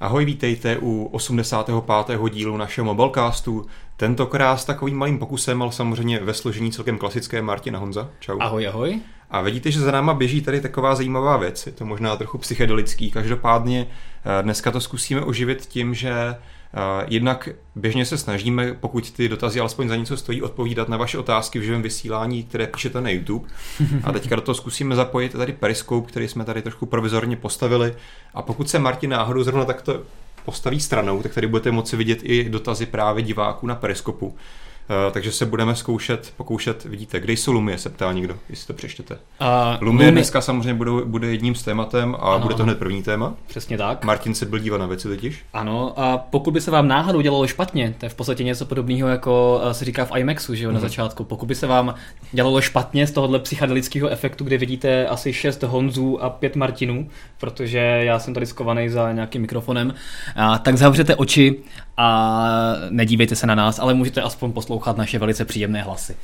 [0.00, 2.18] Ahoj, vítejte u 85.
[2.30, 3.66] dílu našeho Mobilecastu.
[3.96, 8.10] Tentokrát s takovým malým pokusem, ale samozřejmě ve složení celkem klasické Martina Honza.
[8.20, 8.38] Čau.
[8.40, 9.00] Ahoj, ahoj.
[9.30, 11.66] A vidíte, že za náma běží tady taková zajímavá věc.
[11.66, 13.10] Je to možná trochu psychedelický.
[13.10, 16.36] Každopádně eh, dneska to zkusíme oživit tím, že
[17.08, 21.58] Jednak běžně se snažíme, pokud ty dotazy alespoň za něco stojí, odpovídat na vaše otázky
[21.58, 23.48] v živém vysílání, které píšete na YouTube.
[24.04, 27.94] A teďka do toho zkusíme zapojit tady Periscope, který jsme tady trošku provizorně postavili.
[28.34, 30.02] A pokud se Martin náhodou zrovna takto
[30.44, 34.36] postaví stranou, tak tady budete moci vidět i dotazy právě diváků na Periskopu.
[34.88, 38.72] Uh, takže se budeme zkoušet, pokoušet, vidíte, kde jsou Lumie, se ptá někdo, jestli to
[38.72, 39.14] přečtete.
[39.14, 42.78] Uh, Lumie, Lumie dneska samozřejmě budou, bude jedním z tématem a ano, bude to hned
[42.78, 43.34] první téma.
[43.46, 44.04] Přesně tak.
[44.04, 45.44] Martin se byl dívat na věci totiž.
[45.52, 49.08] Ano, a pokud by se vám náhodou dělalo špatně, to je v podstatě něco podobného,
[49.08, 50.74] jako eh, se říká v IMAXu, že jo, mm.
[50.74, 50.88] na mhm.
[50.88, 51.24] začátku.
[51.24, 51.94] Pokud by se vám
[52.32, 57.08] dělalo špatně z tohohle psychedelického efektu, kde vidíte asi 6 Honzů a 5 Martinů,
[57.38, 59.94] protože já jsem tady skovaný za nějakým mikrofonem,
[60.36, 61.56] a, tak zavřete oči
[61.96, 62.48] a
[62.90, 66.16] nedívejte se na nás, ale můžete aspoň poslouchat naše velice příjemné hlasy.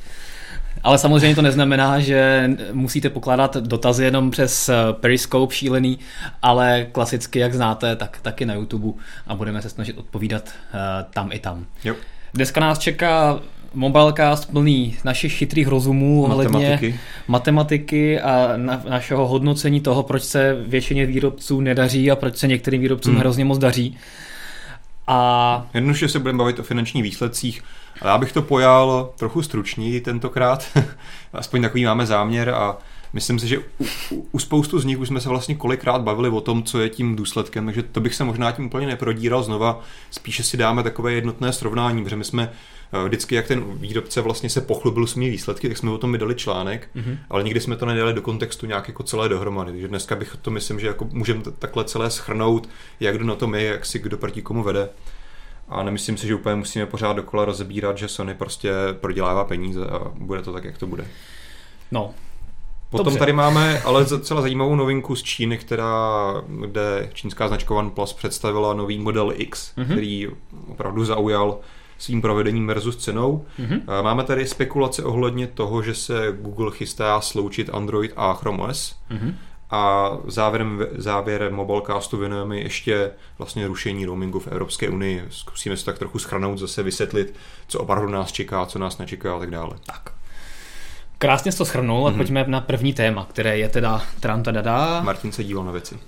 [0.83, 5.99] Ale samozřejmě to neznamená, že musíte pokládat dotazy jenom přes eh, Periscope šílený,
[6.41, 10.79] ale klasicky, jak znáte, tak taky na YouTube a budeme se snažit odpovídat uh,
[11.13, 11.65] tam i tam.
[11.83, 11.95] Jo.
[12.33, 13.39] Dneska nás čeká
[13.73, 21.05] Mobilecast plný našich chytrých rozumů matematiky, matematiky a na, našeho hodnocení toho, proč se většině
[21.05, 23.19] výrobců nedaří a proč se některým výrobcům hmm.
[23.19, 23.97] hrozně moc daří.
[25.07, 25.65] A...
[25.73, 27.63] Jednoduše se budeme bavit o finančních výsledcích,
[28.01, 30.77] ale já bych to pojal trochu stručněji tentokrát.
[31.33, 32.77] Aspoň takový máme záměr a
[33.13, 33.63] myslím si, že u,
[34.11, 36.89] u, u spoustu z nich už jsme se vlastně kolikrát bavili o tom, co je
[36.89, 39.81] tím důsledkem, takže to bych se možná tím úplně neprodíral znova.
[40.11, 42.51] Spíše si dáme takové jednotné srovnání, protože my jsme
[43.05, 46.89] vždycky, jak ten výrobce vlastně se pochlubil svými výsledky, tak jsme o tom vydali článek,
[46.95, 47.17] mm-hmm.
[47.29, 49.71] ale nikdy jsme to nedali do kontextu nějak jako celé dohromady.
[49.71, 53.55] Takže dneska bych to myslím, že jako můžeme takhle celé schrnout, jak kdo na tom
[53.55, 54.89] je, jak si kdo proti komu vede.
[55.69, 60.11] A nemyslím si, že úplně musíme pořád dokola rozebírat, že Sony prostě prodělává peníze a
[60.15, 61.05] bude to tak, jak to bude.
[61.91, 62.13] No,
[62.93, 63.19] Potom Dobře.
[63.19, 68.99] tady máme ale docela zajímavou novinku z Číny, která, kde čínská značka OnePlus představila nový
[68.99, 69.85] model X, mm-hmm.
[69.85, 70.27] který
[70.67, 71.59] opravdu zaujal
[72.03, 73.45] svým provedením versus cenou.
[73.59, 74.03] Mm-hmm.
[74.03, 78.95] Máme tady spekulace ohledně toho, že se Google chystá sloučit Android a Chrome OS.
[79.11, 79.35] Mm-hmm.
[79.69, 85.25] A závěrem, závěrem Mobilecastu věnujeme ještě vlastně rušení roamingu v Evropské unii.
[85.29, 87.35] Zkusíme se tak trochu schrnout, zase vysvětlit,
[87.67, 89.71] co opravdu nás čeká, co nás nečeká a tak dále.
[89.85, 90.11] Tak.
[91.17, 92.17] Krásně jsi to schrnul a mm-hmm.
[92.17, 94.43] pojďme na první téma, které je teda Tram
[95.01, 95.99] Martin se díval na věci.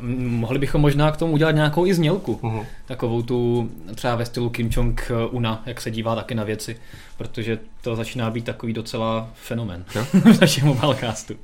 [0.00, 2.40] Mohli bychom možná k tomu udělat nějakou i znělku.
[2.42, 2.66] Uh-huh.
[2.86, 6.76] Takovou tu třeba ve stylu Kim Jong-una, jak se dívá taky na věci.
[7.16, 10.04] Protože to začíná být takový docela fenomen no?
[10.32, 11.34] v našem mobilecastu.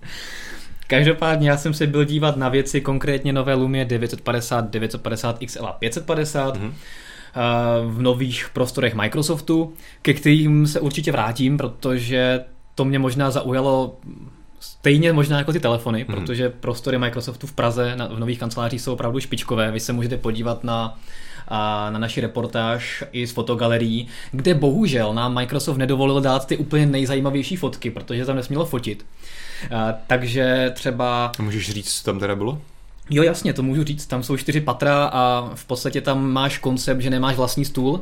[0.87, 5.73] Každopádně já jsem se byl dívat na věci, konkrétně nové Lumie 950, 950 XL a
[5.73, 6.57] 550.
[6.57, 6.73] Uh-huh
[7.87, 9.73] v nových prostorech Microsoftu,
[10.03, 12.45] ke kterým se určitě vrátím, protože
[12.75, 13.97] to mě možná zaujalo
[14.65, 16.17] Stejně možná jako ty telefony, hmm.
[16.17, 19.71] protože prostory Microsoftu v Praze na, v nových kancelářích jsou opravdu špičkové.
[19.71, 20.99] Vy se můžete podívat na
[21.49, 26.87] a na naši reportáž i z fotogalerií, kde bohužel nám Microsoft nedovolil dát ty úplně
[26.87, 29.07] nejzajímavější fotky, protože tam nesmělo fotit.
[29.71, 31.33] A, takže třeba...
[31.39, 32.61] Můžeš říct, co tam teda bylo?
[33.11, 34.07] Jo, jasně, to můžu říct.
[34.07, 38.01] Tam jsou čtyři patra a v podstatě tam máš koncept, že nemáš vlastní stůl,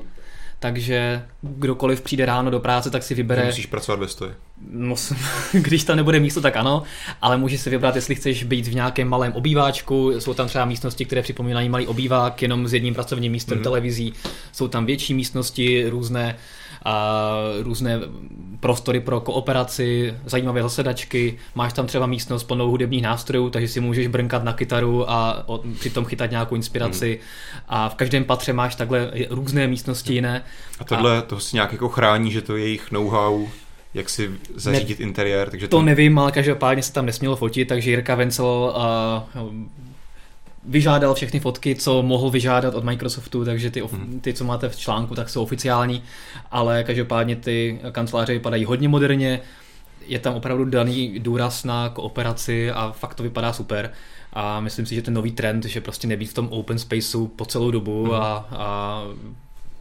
[0.62, 3.44] takže kdokoliv přijde ráno do práce, tak si vybere...
[3.44, 4.32] Musíš pracovat ve stoji.
[4.70, 4.94] No,
[5.52, 6.82] když tam nebude místo, tak ano,
[7.20, 11.04] ale můžeš si vybrat, jestli chceš být v nějakém malém obýváčku, jsou tam třeba místnosti,
[11.04, 13.62] které připomínají malý obývák, jenom s jedním pracovním místem mm-hmm.
[13.62, 14.12] televizí,
[14.52, 16.36] jsou tam větší místnosti, různé
[16.84, 18.00] a různé
[18.60, 24.06] prostory pro kooperaci, zajímavé zasedačky, máš tam třeba místnost plnou hudebních nástrojů, takže si můžeš
[24.06, 25.46] brnkat na kytaru a
[25.78, 27.60] přitom chytat nějakou inspiraci hmm.
[27.68, 30.44] a v každém patře máš takhle různé místnosti jiné.
[30.78, 31.22] A tohle a...
[31.22, 33.46] to si nějak jako chrání, že to je jejich know-how
[33.94, 35.50] jak si zařídit ne, interiér.
[35.50, 38.74] Takže to, to nevím, ale každopádně se tam nesmělo fotit, takže Jirka Vencel
[39.36, 39.52] uh,
[40.64, 44.20] vyžádal všechny fotky, co mohl vyžádat od Microsoftu, takže ty, hmm.
[44.20, 46.02] ty, co máte v článku, tak jsou oficiální,
[46.50, 49.40] ale každopádně ty kanceláře vypadají hodně moderně,
[50.06, 53.92] je tam opravdu daný důraz na kooperaci a fakt to vypadá super.
[54.32, 57.44] A myslím si, že ten nový trend, že prostě nebýt v tom open spaceu po
[57.44, 58.14] celou dobu hmm.
[58.14, 59.02] a, a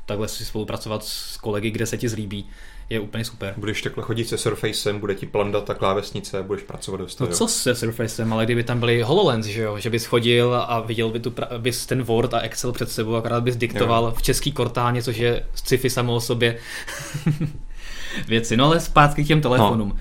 [0.05, 2.45] takhle si spolupracovat s kolegy, kde se ti zlíbí,
[2.91, 3.53] je úplně super.
[3.57, 7.47] Budeš takhle chodit se Surfacem, bude ti plandat ta klávesnice, budeš pracovat do No co
[7.47, 11.19] se Surfacem, ale kdyby tam byly HoloLens, že jo, že bys chodil a viděl by
[11.19, 14.13] tu, bys ten Word a Excel před sebou, akorát bys diktoval jo.
[14.17, 16.57] v český kortáně, což je sci-fi samo o sobě
[18.27, 18.57] věci.
[18.57, 19.89] No ale zpátky k těm telefonům.
[19.89, 19.95] No.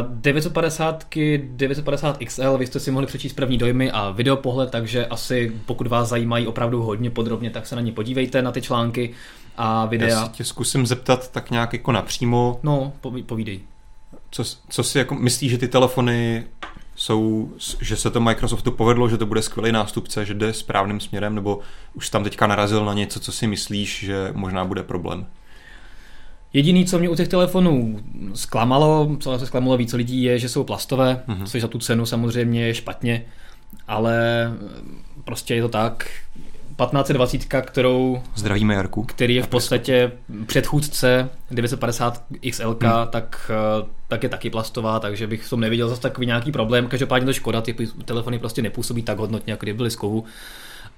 [0.00, 1.06] Uh, 950
[1.38, 6.08] 950 XL, vy jste si mohli přečíst první dojmy a videopohled, takže asi pokud vás
[6.08, 9.14] zajímají opravdu hodně podrobně, tak se na ně podívejte, na ty články
[9.56, 10.08] a videa.
[10.08, 12.60] Já si tě zkusím zeptat tak nějak jako napřímo.
[12.62, 12.92] No,
[13.26, 13.60] povídej.
[14.30, 16.44] Co, co si jako myslíš, že ty telefony
[16.96, 17.50] jsou,
[17.80, 21.60] že se to Microsoftu povedlo, že to bude skvělý nástupce, že jde správným směrem, nebo
[21.94, 25.26] už tam teďka narazil na něco, co si myslíš, že možná bude problém?
[26.52, 28.00] Jediný, co mě u těch telefonů
[28.34, 31.46] zklamalo, co se zklamalo více lidí, je, že jsou plastové, mm-hmm.
[31.46, 33.24] což za tu cenu samozřejmě je špatně,
[33.88, 34.16] ale
[35.24, 36.10] prostě je to tak.
[36.76, 38.22] 1520, kterou...
[38.34, 39.02] Zdravíme Jarku.
[39.02, 40.12] Který je v podstatě
[40.46, 42.92] předchůdce 950 XL, hmm.
[43.10, 46.86] tak, eh, tak je taky plastová, takže bych v tom neviděl zase takový nějaký problém.
[46.86, 47.74] Každopádně to škoda, ty
[48.04, 50.24] telefony prostě nepůsobí tak hodnotně, jako kdyby byly z kovu.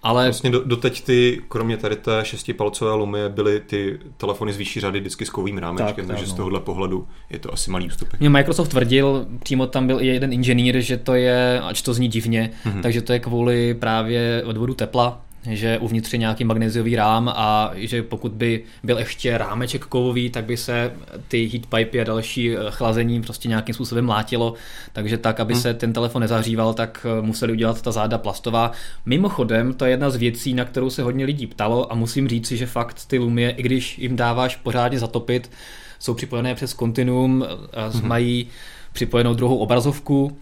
[0.02, 0.24] Ale...
[0.24, 5.00] Vlastně do, doteď ty, kromě tady té šestipalcové lumie, byly ty telefony z vyšší řady
[5.00, 6.32] vždycky s kovým rámečkem, tak, takže no.
[6.32, 8.20] z tohohle pohledu je to asi malý ústupek.
[8.20, 12.08] Mě Microsoft tvrdil, přímo tam byl i jeden inženýr, že to je, ač to zní
[12.08, 12.82] divně, mm-hmm.
[12.82, 18.02] takže to je kvůli právě odvodu tepla, že uvnitř je nějaký magnéziový rám a že
[18.02, 20.92] pokud by byl ještě rámeček kovový, tak by se
[21.28, 24.54] ty heat pipey a další eh, chlazení prostě nějakým způsobem mlátilo,
[24.92, 25.62] takže tak, aby hmm.
[25.62, 28.72] se ten telefon nezahříval, tak eh, museli udělat ta záda plastová.
[29.06, 32.52] Mimochodem, to je jedna z věcí, na kterou se hodně lidí ptalo a musím říct,
[32.52, 35.50] že fakt ty Lumie, i když jim dáváš pořádně zatopit,
[35.98, 37.46] jsou připojené přes kontinuum,
[37.92, 38.08] hmm.
[38.08, 38.46] mají
[38.92, 40.38] připojenou druhou obrazovku,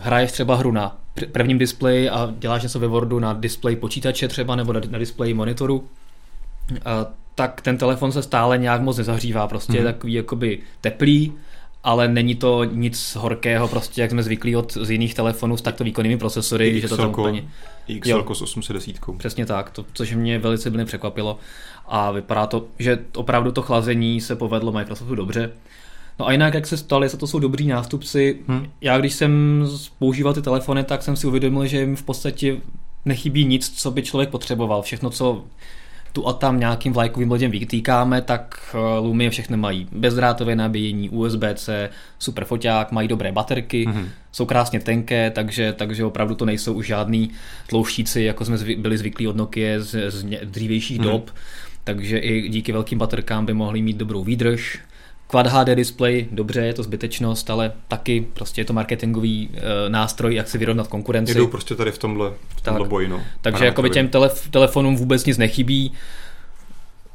[0.00, 0.96] hraješ třeba hru na
[1.32, 5.34] prvním displeji a děláš něco ve Wordu na displeji počítače třeba nebo na, na displeji
[5.34, 5.84] monitoru,
[6.84, 9.76] a tak ten telefon se stále nějak moc nezahřívá, prostě hmm.
[9.76, 9.92] je mhm.
[9.92, 11.32] takový jakoby teplý,
[11.84, 15.84] ale není to nic horkého, prostě jak jsme zvyklí od z jiných telefonů s takto
[15.84, 17.44] výkonnými procesory, I že to tam úplně...
[18.00, 18.96] XL s 810.
[19.18, 21.38] Přesně tak, to, což mě velice mě překvapilo
[21.86, 25.50] a vypadá to, že opravdu to chlazení se povedlo Microsoftu dobře.
[26.18, 28.66] No a jinak, jak se stalo, jestli to jsou dobrý nástupci, hmm.
[28.80, 29.64] já když jsem
[29.98, 32.56] používal ty telefony, tak jsem si uvědomil, že jim v podstatě
[33.04, 34.82] nechybí nic, co by člověk potřeboval.
[34.82, 35.44] Všechno, co
[36.12, 41.90] tu a tam nějakým vlajkovým lodem vytýkáme, tak eh, Lumie všechny mají bezdrátové nabíjení, USB-C,
[42.18, 44.08] super foťák, mají dobré baterky, mm-hmm.
[44.32, 47.30] jsou krásně tenké, takže, takže opravdu to nejsou už žádný
[47.66, 51.10] tlouštíci, jako jsme zvy, byli zvyklí od Nokia z, z dřívějších mm-hmm.
[51.10, 51.30] dob,
[51.84, 54.78] takže i díky velkým baterkám by mohli mít dobrou výdrž,
[55.30, 60.34] Quad HD display, dobře, je to zbytečnost, ale taky prostě je to marketingový e, nástroj,
[60.34, 61.34] jak se vyrovnat konkurenci.
[61.34, 62.90] Jdou prostě tady v tomhle, v tomhle tak.
[62.90, 63.08] boji.
[63.08, 63.22] No.
[63.40, 65.92] Takže jako by těm telef- telefonům vůbec nic nechybí,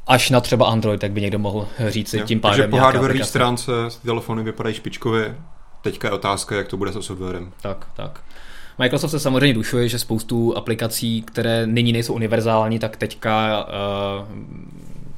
[0.08, 2.58] až na třeba Android, tak by někdo mohl říct si tím pádem.
[2.58, 3.72] Takže po hardwareové stránce
[4.06, 5.36] telefony vypadají špičkově,
[5.82, 7.52] teďka je otázka, jak to bude se softwarem.
[7.62, 8.20] Tak, tak.
[8.80, 14.28] Microsoft se samozřejmě dušuje, že spoustu aplikací, které nyní nejsou univerzální, tak teďka uh,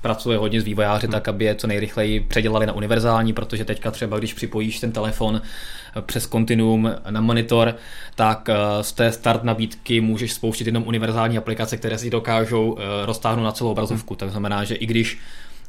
[0.06, 1.12] pracuje hodně s vývojáři hmm.
[1.12, 5.42] tak, aby je co nejrychleji předělali na univerzální, protože teďka třeba, když připojíš ten telefon
[5.42, 7.76] eh, přes kontinuum na monitor,
[8.16, 13.06] tak eh, z té start nabídky můžeš spouštět jenom univerzální aplikace, které si dokážou eh,
[13.06, 14.14] roztáhnout na celou obrazovku.
[14.14, 14.18] Hmm.
[14.18, 15.20] Tak znamená, že i když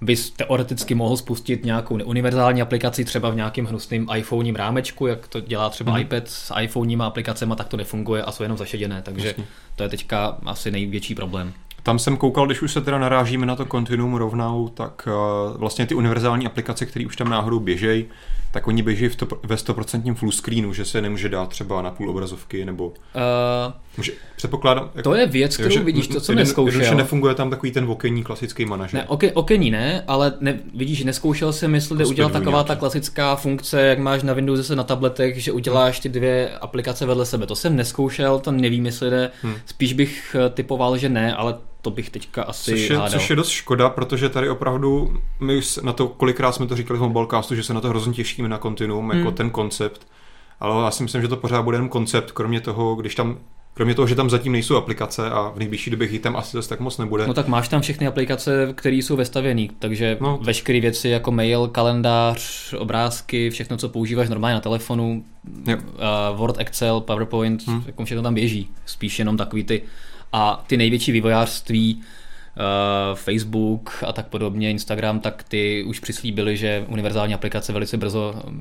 [0.00, 5.40] bys teoreticky mohl spustit nějakou univerzální aplikaci třeba v nějakém hnusným iPhonením rámečku, jak to
[5.40, 6.00] dělá třeba hmm.
[6.00, 9.44] iPad s iPhoneníma aplikacemi, tak to nefunguje a jsou jenom zašeděné, takže Jasně.
[9.76, 11.52] to je teďka asi největší problém.
[11.86, 15.86] Tam jsem koukal, když už se teda narážíme na to kontinuum rovnou, tak uh, vlastně
[15.86, 18.04] ty univerzální aplikace, které už tam náhodou běžejí,
[18.50, 21.90] tak oni běží v to, ve 100% full screenu, že se nemůže dát třeba na
[21.90, 22.86] půl obrazovky, nebo...
[22.86, 22.92] Uh,
[23.96, 24.90] může, předpokládám...
[24.94, 26.82] Jako, to je věc, kterou že, vidíš, to, co jeden, neskoušel.
[26.82, 29.00] Že nefunguje tam takový ten okenní klasický manažer.
[29.00, 32.68] Ne, oke, okení ne, ale ne, vidíš, neskoušel jsem, jestli jako udělat taková nějaký.
[32.68, 37.26] ta klasická funkce, jak máš na Windows na tabletech, že uděláš ty dvě aplikace vedle
[37.26, 37.46] sebe.
[37.46, 39.30] To jsem neskoušel, to nevím, jestli jde.
[39.42, 39.54] Hmm.
[39.66, 41.54] Spíš bych eh, typoval, že ne, ale
[41.86, 45.76] to bych teďka asi což je, což je dost škoda, protože tady opravdu, my už
[45.76, 48.58] na to, kolikrát jsme to říkali v Mobilecastu, že se na to hrozně těšíme na
[48.58, 49.36] Continuum, jako hmm.
[49.36, 50.06] ten koncept,
[50.60, 53.38] ale já si myslím, že to pořád bude jen koncept, kromě toho, když tam
[53.74, 56.80] Kromě toho, že tam zatím nejsou aplikace a v nejbližší době jich tam asi tak
[56.80, 57.26] moc nebude.
[57.26, 60.38] No tak máš tam všechny aplikace, které jsou vestavěné, takže no.
[60.42, 65.24] veškeré věci jako mail, kalendář, obrázky, všechno, co používáš normálně na telefonu,
[65.68, 65.74] uh,
[66.36, 67.82] Word, Excel, PowerPoint, hmm.
[67.86, 68.70] jako všechno tam běží.
[68.86, 69.82] Spíš jenom takový ty
[70.32, 72.02] a ty největší vývojářství,
[73.10, 78.34] Uh, Facebook a tak podobně, Instagram, tak ty už přislíbili, že univerzální aplikace velice brzo
[78.44, 78.52] uh,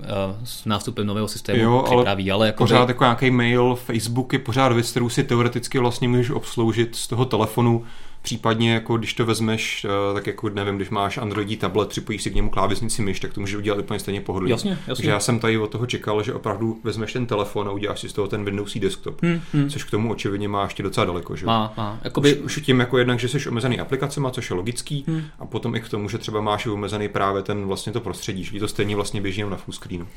[0.43, 2.31] s nástupem nového systému jo, připraví.
[2.31, 2.89] Ale, ale jako pořád by...
[2.89, 7.25] jako nějaký mail, Facebook je pořád věc, kterou si teoreticky vlastně můžeš obsloužit z toho
[7.25, 7.83] telefonu,
[8.25, 12.31] Případně, jako když to vezmeš, eh, tak jako nevím, když máš Androidí tablet, připojíš si
[12.31, 14.53] k němu klávesnici myš, tak to může udělat úplně stejně pohodlně.
[14.53, 14.95] Jasně, jasně.
[14.95, 18.09] Takže já jsem tady od toho čekal, že opravdu vezmeš ten telefon a uděláš si
[18.09, 19.21] z toho ten Windowsí desktop.
[19.21, 19.69] Hmm, hmm.
[19.69, 21.35] Což k tomu očividně má ještě docela daleko.
[21.35, 21.45] Že?
[21.45, 21.99] Má, má.
[22.03, 22.35] Jakoby...
[22.35, 25.23] Už, už, tím jako jednak, že jsi omezený aplikacemi, což je logický, hmm.
[25.39, 28.59] a potom i k tomu, že třeba máš omezený právě ten vlastně to prostředí, že
[28.59, 30.07] to stejně vlastně běží na full screenu.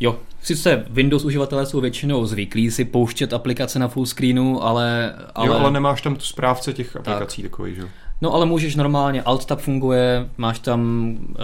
[0.00, 5.14] Jo, sice Windows uživatelé jsou většinou zvyklí si pouštět aplikace na full screenu, ale...
[5.34, 5.46] ale...
[5.46, 7.50] Jo, ale nemáš tam tu správce těch aplikací tak.
[7.50, 7.82] takový, že
[8.22, 11.36] No ale můžeš normálně, Alt Tab funguje, máš tam uh,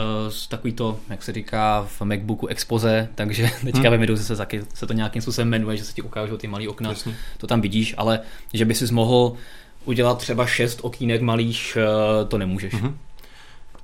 [0.49, 3.91] takový to, jak se říká v Macbooku Expose, takže teďka hmm.
[3.91, 6.69] ve Windows se, taky, se to nějakým způsobem jmenuje, že se ti ukážou ty malé
[6.69, 7.17] okna, Jasně.
[7.39, 8.21] to tam vidíš, ale
[8.53, 9.33] že by si mohl
[9.85, 11.79] udělat třeba šest okýnek malých,
[12.21, 12.75] uh, to nemůžeš.
[12.75, 12.99] Hmm.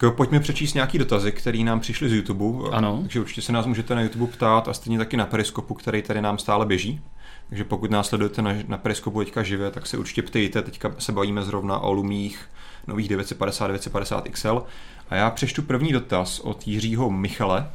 [0.04, 2.70] Tak pojďme přečíst nějaký dotazy, které nám přišly z YouTube.
[2.70, 2.98] Ano.
[3.00, 6.20] Takže určitě se nás můžete na YouTube ptát a stejně taky na Periskopu, který tady
[6.20, 7.00] nám stále běží.
[7.48, 10.62] Takže pokud nás sledujete na, na Periskopu teďka živě, tak se určitě ptejte.
[10.62, 12.48] Teďka se bavíme zrovna o lumích
[12.86, 14.62] nových 950, 950 XL.
[15.10, 17.70] A já přeštu první dotaz od Jiřího Michale.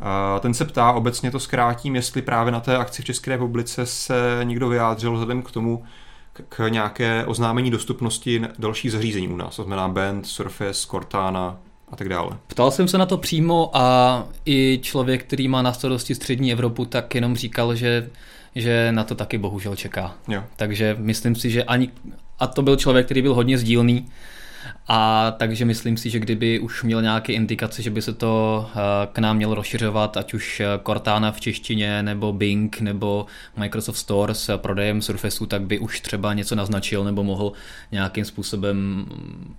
[0.00, 3.86] A ten se ptá, obecně to zkrátím, jestli právě na té akci v České republice
[3.86, 5.84] se někdo vyjádřil vzhledem k tomu,
[6.48, 11.58] k nějaké oznámení dostupnosti dalších zařízení u nás, to znamená Band, Surface, Cortana
[11.88, 12.38] a tak dále.
[12.46, 16.84] Ptal jsem se na to přímo a i člověk, který má na starosti střední Evropu,
[16.84, 18.10] tak jenom říkal, že,
[18.54, 20.14] že na to taky bohužel čeká.
[20.28, 20.44] Jo.
[20.56, 21.90] Takže myslím si, že ani,
[22.38, 24.08] a to byl člověk, který byl hodně sdílný,
[24.88, 28.78] a takže myslím si, že kdyby už měl nějaké indikace, že by se to eh,
[29.12, 33.26] k nám mělo rozšiřovat, ať už eh, Cortana v češtině, nebo Bing, nebo
[33.56, 37.52] Microsoft Store s prodejem Surfaceu, tak by už třeba něco naznačil, nebo mohl
[37.92, 39.54] nějakým způsobem mm,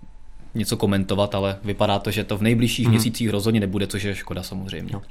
[0.55, 2.89] něco komentovat, ale vypadá to, že to v nejbližších mm-hmm.
[2.89, 4.93] měsících rozhodně nebude, což je škoda samozřejmě.
[4.93, 5.01] Jo.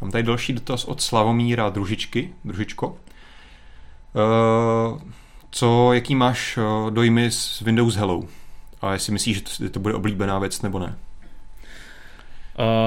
[0.00, 2.32] Mám tady další dotaz od Slavomíra Družičky.
[2.44, 2.88] Družičko.
[2.88, 2.94] Uh,
[5.50, 6.58] co, jaký máš
[6.90, 8.22] dojmy z Windows Hello?
[8.80, 10.96] A jestli myslíš, že to, to bude oblíbená věc nebo ne?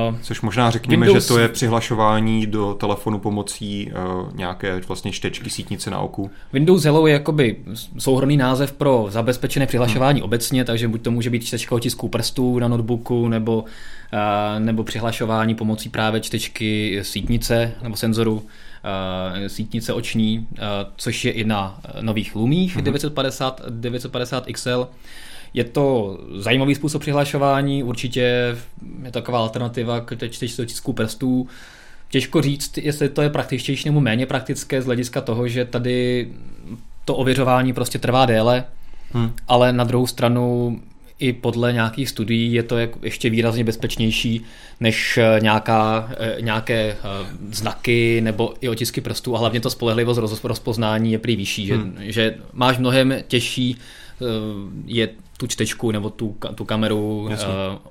[0.10, 1.24] Uh, Což možná řekněme, Windows...
[1.24, 6.32] že to je přihlašování do telefonu pomocí uh, nějaké vlastně čtečky sítnice na oku.
[6.54, 7.58] Windows Hello je jakoby
[7.98, 10.26] souhrný název pro zabezpečené přihlašování hmm.
[10.26, 15.56] obecně, takže buď to může být čtečka otisků prstů na notebooku, nebo, uh, nebo přihlašování
[15.56, 18.42] pomocí právě čtečky sítnice nebo senzoru uh,
[19.48, 20.58] sítnice oční, uh,
[20.96, 22.84] což je i na nových Lumích hmm.
[22.84, 24.88] 950, 950 XL.
[25.54, 28.22] Je to zajímavý způsob přihlašování, určitě
[29.04, 31.48] je to taková alternativa k čtečce tisku prstů.
[32.10, 36.28] Těžko říct, jestli to je praktičtější nebo méně praktické z hlediska toho, že tady
[37.06, 38.66] to ověřování prostě trvá déle,
[39.12, 39.32] hmm.
[39.48, 40.80] ale na druhou stranu
[41.20, 44.42] i podle nějakých studií je to ještě výrazně bezpečnější
[44.80, 46.98] než eh, nějaká, eh, nějaké eh,
[47.52, 51.96] znaky nebo i otisky prstů a hlavně to spolehlivost rozpoznání je prý vyšší, hmm.
[52.00, 53.78] že, že máš mnohem těžší
[54.86, 55.10] je
[55.44, 57.30] tu čtečku nebo tu, tu kameru uh,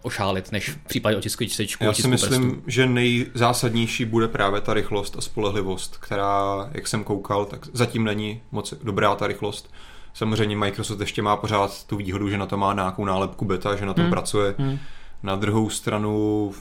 [0.02, 1.84] ošálit, než v případě otisku čtečku.
[1.84, 2.64] Já si myslím, prstu.
[2.66, 8.40] že nejzásadnější bude právě ta rychlost a spolehlivost, která, jak jsem koukal, tak zatím není
[8.52, 9.74] moc dobrá ta rychlost.
[10.14, 13.86] Samozřejmě Microsoft ještě má pořád tu výhodu, že na to má nějakou nálepku beta, že
[13.86, 14.12] na tom hmm.
[14.12, 14.54] pracuje.
[14.58, 14.78] Hmm.
[15.22, 16.52] Na druhou stranu,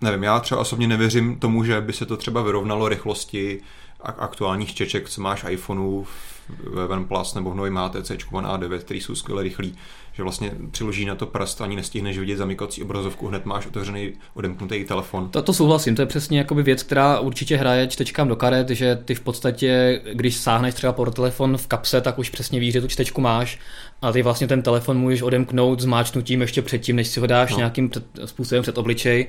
[0.00, 3.60] nevím, já třeba osobně nevěřím tomu, že by se to třeba vyrovnalo rychlosti
[4.00, 6.06] aktuálních čeček, co máš iPhoneů
[6.48, 9.74] ve OnePlus nebo v novém HTC One A9, který jsou skvěle rychlí,
[10.12, 14.84] že vlastně přiloží na to prst, ani nestihneš vidět zamykací obrazovku, hned máš otevřený, odemknutý
[14.84, 15.28] telefon.
[15.28, 18.96] To, to souhlasím, to je přesně jakoby věc, která určitě hraje čtečkám do karet, že
[19.04, 22.80] ty v podstatě, když sáhneš třeba po telefon v kapse, tak už přesně víš, že
[22.80, 23.58] tu čtečku máš
[24.02, 27.56] a ty vlastně ten telefon můžeš odemknout zmáčnutím ještě předtím, než si ho dáš no.
[27.56, 29.26] nějakým před, způsobem před obličej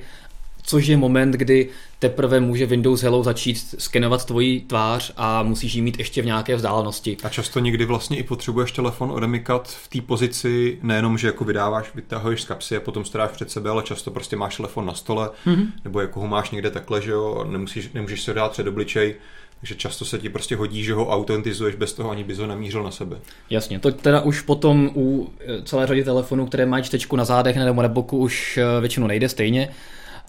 [0.68, 5.82] což je moment, kdy teprve může Windows Hello začít skenovat tvoji tvář a musíš ji
[5.82, 7.16] mít ještě v nějaké vzdálenosti.
[7.22, 11.94] A často někdy vlastně i potřebuješ telefon odemykat v té pozici, nejenom, že jako vydáváš,
[11.94, 15.30] vytahuješ z kapsy a potom staráš před sebe, ale často prostě máš telefon na stole,
[15.46, 15.66] mm-hmm.
[15.84, 19.14] nebo jako ho máš někde takhle, že jo, nemusíš, nemůžeš se dát před obličej.
[19.60, 22.82] Takže často se ti prostě hodí, že ho autentizuješ bez toho, ani bys ho namířil
[22.82, 23.16] na sebe.
[23.50, 25.32] Jasně, to teda už potom u
[25.64, 29.28] celé řady telefonů, které mají čtečku na zádech nebo na boku, už eh, většinou nejde
[29.28, 29.68] stejně.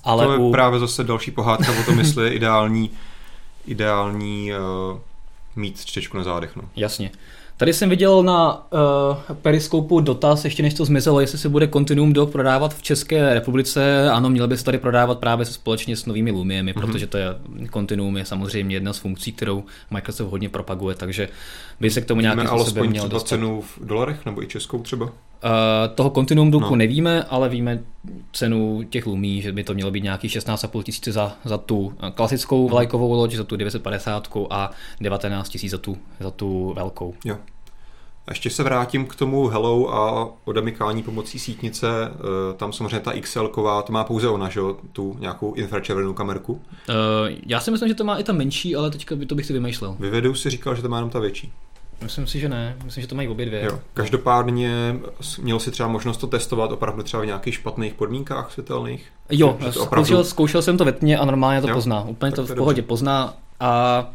[0.04, 0.52] Ale to je u...
[0.52, 2.92] právě zase další pohádka o tom, jestli je ideální,
[3.68, 5.00] ideální uh,
[5.56, 6.56] mít čtečku na zádech.
[6.56, 6.64] No.
[6.76, 7.12] Jasně.
[7.60, 12.14] Tady jsem viděl na uh, Periskopu dotaz, ještě než to zmizelo, jestli se bude Continuum
[12.14, 14.10] Dock prodávat v České republice.
[14.10, 16.82] Ano, měl by se tady prodávat právě společně s novými Lumiemi, mm-hmm.
[16.82, 17.26] protože to je
[17.74, 21.30] Continuum je samozřejmě jedna z funkcí, kterou Microsoft hodně propaguje, takže
[21.80, 23.28] by se k tomu nějakým způsobem měl dostat.
[23.28, 25.06] cenu v dolarech nebo i českou třeba?
[25.06, 25.12] Uh,
[25.96, 26.76] toho Continuum Docku no.
[26.76, 27.84] nevíme, ale víme
[28.34, 32.62] cenu těch Lumí, že by to mělo být nějaký 16,5 tisíce za, za tu klasickou
[32.62, 32.68] no.
[32.68, 37.14] vlajkovou loď, za tu 950 a 19 tisíc za tu, za tu velkou.
[37.26, 37.38] Jo.
[38.30, 41.88] A ještě se vrátím k tomu Hello a odemykání pomocí sítnice.
[42.12, 44.78] Eh, tam samozřejmě ta XL ková, to má pouze ona, že jo?
[44.94, 46.54] Tu nějakou infračervenou kamerku.
[46.54, 46.62] Uh,
[47.46, 49.54] já si myslím, že to má i ta menší, ale teďka by to bych si
[49.54, 49.96] vymýšlel.
[50.00, 51.52] Vy videu si říkal, že to má jenom ta větší.
[52.04, 52.78] Myslím si, že ne.
[52.86, 53.66] Myslím, že to mají obě dvě.
[53.66, 53.80] Jo.
[53.94, 55.00] Každopádně
[55.42, 59.12] měl si třeba možnost to testovat opravdu třeba v nějakých špatných podmínkách světelných?
[59.30, 59.82] Jo, opravdu...
[59.82, 61.76] zkoušel, zkoušel jsem to ve tmě a normálně to jo?
[61.76, 62.04] pozná.
[62.04, 62.88] Úplně tak to v pohodě dobře.
[62.88, 64.06] pozná a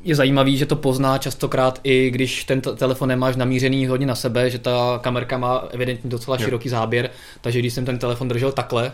[0.00, 4.50] je zajímavý, že to pozná častokrát i když ten telefon nemáš namířený hodně na sebe,
[4.50, 6.44] že ta kamerka má evidentně docela jo.
[6.44, 8.92] široký záběr, takže když jsem ten telefon držel takhle,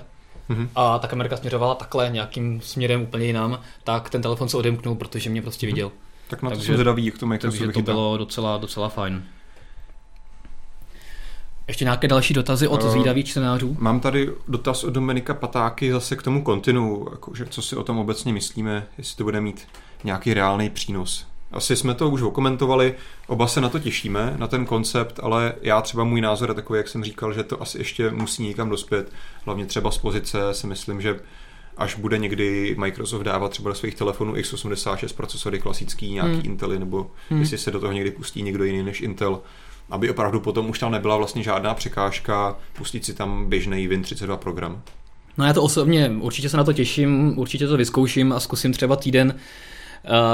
[0.51, 0.69] mm-hmm.
[0.75, 5.31] a ta kamerka směřovala takhle nějakým směrem úplně jinam, tak ten telefon se odemknul, protože
[5.31, 5.71] mě prostě mm-hmm.
[5.71, 5.93] viděl.
[6.29, 9.25] Tak na to takže, jsem zvědavý, jak to Microsoft Takže to bylo docela, docela fajn.
[11.69, 13.77] Ještě nějaké další dotazy od uh, zvídavých čtenářů?
[13.79, 17.99] Mám tady dotaz od Dominika Patáky zase k tomu kontinu, jakože co si o tom
[17.99, 19.67] obecně myslíme, jestli to bude mít
[20.05, 21.27] nějaký reálný přínos.
[21.55, 22.95] Asi jsme to už okomentovali,
[23.27, 26.77] oba se na to těšíme, na ten koncept, ale já třeba můj názor je takový,
[26.77, 29.13] jak jsem říkal, že to asi ještě musí někam dospět.
[29.45, 31.21] Hlavně třeba z pozice si myslím, že
[31.77, 36.45] až bude někdy Microsoft dávat třeba do svých telefonů x86 procesory klasický, nějaký hmm.
[36.45, 37.41] Intely, nebo hmm.
[37.41, 39.41] jestli se do toho někdy pustí někdo jiný než Intel,
[39.91, 44.83] aby opravdu potom už tam nebyla vlastně žádná překážka pustit si tam běžný Win32 program.
[45.39, 48.97] No já to osobně určitě se na to těším, určitě to vyzkouším a zkusím třeba
[48.97, 49.41] týden uh,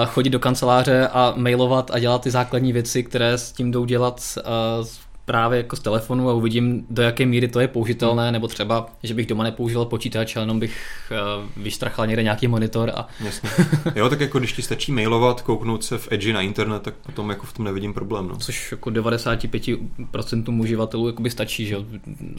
[0.06, 4.22] chodit do kanceláře a mailovat a dělat ty základní věci, které s tím jdou dělat
[4.36, 4.86] uh,
[5.30, 8.32] právě jako z telefonu a uvidím, do jaké míry to je použitelné, hmm.
[8.32, 10.76] nebo třeba, že bych doma nepoužíval počítač, ale jenom bych
[11.10, 12.92] uh, vyštrachal někde nějaký monitor.
[12.94, 13.08] A...
[13.24, 13.50] Jasně.
[13.94, 17.30] Jo, tak jako když ti stačí mailovat, kouknout se v Edge na internet, tak potom
[17.30, 18.28] jako v tom nevidím problém.
[18.28, 18.36] No.
[18.36, 21.76] Což jako 95% uživatelů by stačí, že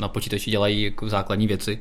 [0.01, 1.79] na počítači dělají jako základní věci.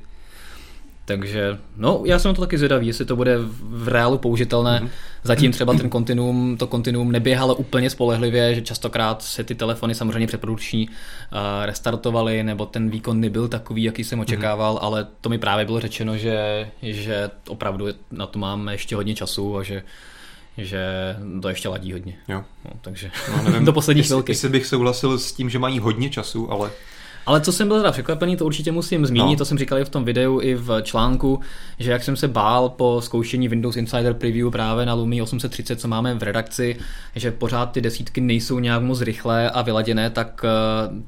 [1.05, 4.81] Takže, no, já jsem to taky zvědavý, jestli to bude v reálu použitelné.
[4.81, 4.91] Mm-hmm.
[5.23, 10.27] Zatím třeba ten kontinuum, to kontinuum neběhalo úplně spolehlivě, že častokrát se ty telefony samozřejmě
[10.27, 10.95] přeprodukční uh,
[11.67, 14.23] restartovaly, nebo ten výkon nebyl takový, jaký jsem mhm.
[14.23, 14.85] očekával, mm-hmm.
[14.85, 19.57] ale to mi právě bylo řečeno, že, že opravdu na to máme ještě hodně času
[19.59, 19.83] a že
[20.59, 22.19] že to ještě ladí hodně.
[22.29, 22.45] Jo.
[22.65, 24.33] No, takže no, nevím, do poslední chvilky.
[24.33, 26.71] Jestli bych souhlasil s tím, že mají hodně času, ale
[27.31, 29.37] ale co jsem byl teda překvapený, to určitě musím zmínit, no.
[29.37, 31.41] to jsem říkal i v tom videu, i v článku,
[31.79, 35.89] že jak jsem se bál po zkoušení Windows Insider Preview právě na Lumii 830, co
[35.89, 36.77] máme v redakci,
[37.17, 40.49] že pořád ty desítky nejsou nějak moc rychlé a vyladěné, tak eh,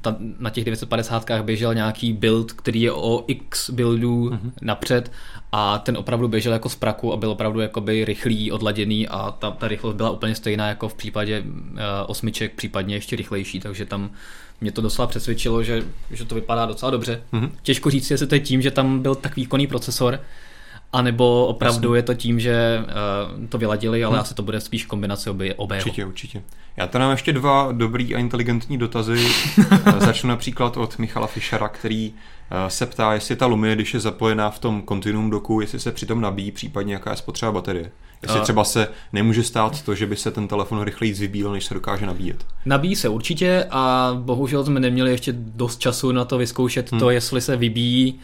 [0.01, 4.51] ta, na těch 950 běžel nějaký build, který je o x buildů mm-hmm.
[4.61, 5.11] napřed
[5.55, 9.51] a ten opravdu běžel jako z praku a byl opravdu jakoby rychlý, odladěný a ta,
[9.51, 14.09] ta rychlost byla úplně stejná jako v případě uh, osmiček, případně ještě rychlejší, takže tam
[14.61, 17.21] mě to docela přesvědčilo, že, že to vypadá docela dobře.
[17.33, 17.49] Mm-hmm.
[17.63, 20.19] Těžko říct, jestli to je tím, že tam byl tak výkonný procesor,
[20.93, 21.97] anebo opravdu Jasně.
[21.97, 22.83] je to tím, že
[23.39, 24.21] uh, to vyladili, ale hmm.
[24.21, 25.81] asi to bude spíš kombinace obě, obého.
[25.81, 26.41] Určitě, určitě.
[26.77, 29.27] Já tady mám ještě dva dobrý a inteligentní dotazy.
[29.97, 32.13] Začnu například od Michala Fischera, který
[32.67, 36.21] se ptá, jestli ta Lumie, když je zapojená v tom Continuum doku, jestli se přitom
[36.21, 37.91] nabíjí, případně jaká je spotřeba baterie.
[38.21, 41.73] Jestli třeba se nemůže stát to, že by se ten telefon rychleji vybíjel, než se
[41.73, 42.45] dokáže nabíjet.
[42.65, 46.99] Nabíjí se určitě a bohužel jsme neměli ještě dost času na to vyzkoušet hmm.
[46.99, 48.19] to, jestli se vybíjí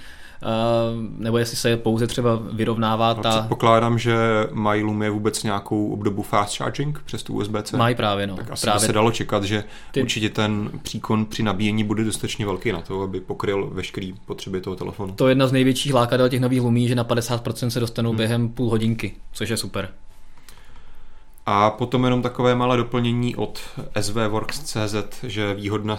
[1.18, 3.30] nebo jestli se pouze třeba vyrovnává no, ta...
[3.30, 4.18] Předpokládám, že
[4.52, 7.78] mají Lumie vůbec nějakou obdobu fast charging přes tu USB-C.
[7.78, 8.36] Mají právě, no.
[8.36, 8.80] Tak asi právě...
[8.88, 10.02] se dalo čekat, že Ty...
[10.02, 14.76] určitě ten příkon při nabíjení bude dostatečně velký na to, aby pokryl veškerý potřeby toho
[14.76, 15.14] telefonu.
[15.14, 18.18] To je jedna z největších lákadel těch nových Lumí, že na 50% se dostanou hmm.
[18.18, 19.90] během půl hodinky, což je super.
[21.52, 23.60] A potom jenom takové malé doplnění od
[24.02, 25.98] svworks.cz, že výhodna,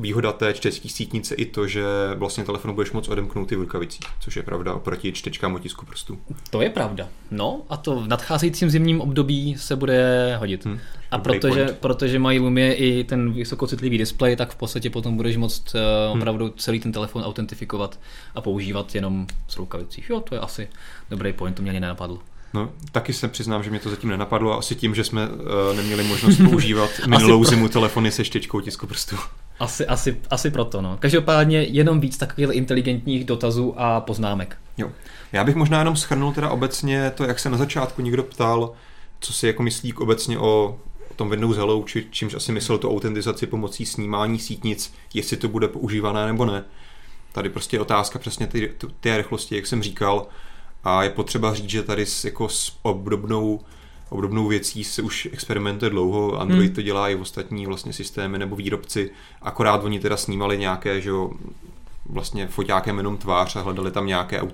[0.00, 4.06] výhoda té čtecí sítnice i to, že vlastně telefonu budeš moc odemknout i v rukavicích,
[4.20, 6.18] což je pravda oproti čtečkám otisku prstů.
[6.50, 7.08] To je pravda.
[7.30, 10.64] No a to v nadcházejícím zimním období se bude hodit.
[10.64, 10.78] Hmm,
[11.10, 15.74] a protože, protože mají Lumie i ten vysokocitlivý displej, tak v podstatě potom budeš moct
[15.74, 16.54] uh, opravdu hmm.
[16.56, 17.98] celý ten telefon autentifikovat
[18.34, 20.10] a používat jenom s rukavicích.
[20.10, 20.68] Jo, to je asi
[21.10, 22.18] dobrý point, to mě ani nenapadlo.
[22.54, 25.76] No, taky se přiznám, že mě to zatím nenapadlo a asi tím, že jsme uh,
[25.76, 29.16] neměli možnost používat minulou zimu telefony se štěčkou tisku prstů.
[29.60, 30.96] Asi, asi, asi proto, no.
[31.00, 34.56] Každopádně jenom víc takových inteligentních dotazů a poznámek.
[34.78, 34.90] Jo.
[35.32, 38.72] Já bych možná jenom schrnul teda obecně to, jak se na začátku někdo ptal,
[39.20, 40.78] co si jako myslí obecně o
[41.16, 45.68] tom Windows Hello, či, čímž asi myslel tu autentizaci pomocí snímání sítnic, jestli to bude
[45.68, 46.64] používané nebo ne.
[47.32, 50.26] Tady prostě je otázka přesně ty, ty rychlosti, jak jsem říkal,
[50.84, 53.60] a je potřeba říct, že tady s, jako s obdobnou,
[54.08, 56.40] obdobnou věcí se už experimentuje dlouho.
[56.40, 56.74] Android hmm.
[56.74, 59.10] to dělá i v ostatní vlastně systémy nebo výrobci.
[59.42, 61.30] Akorát oni teda snímali nějaké že jo,
[62.06, 64.50] vlastně foťákem jenom tvář a hledali tam nějaké uh,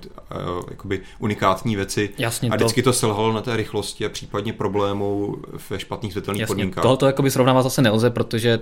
[0.69, 2.09] jakoby unikátní věci.
[2.17, 2.89] Jasně, a vždycky to...
[2.89, 5.35] to selhalo na té rychlosti a případně problémů
[5.69, 6.81] ve špatných světelných Jasně, podmínkách.
[6.81, 8.59] Tohle to jakoby srovnávat zase nelze, protože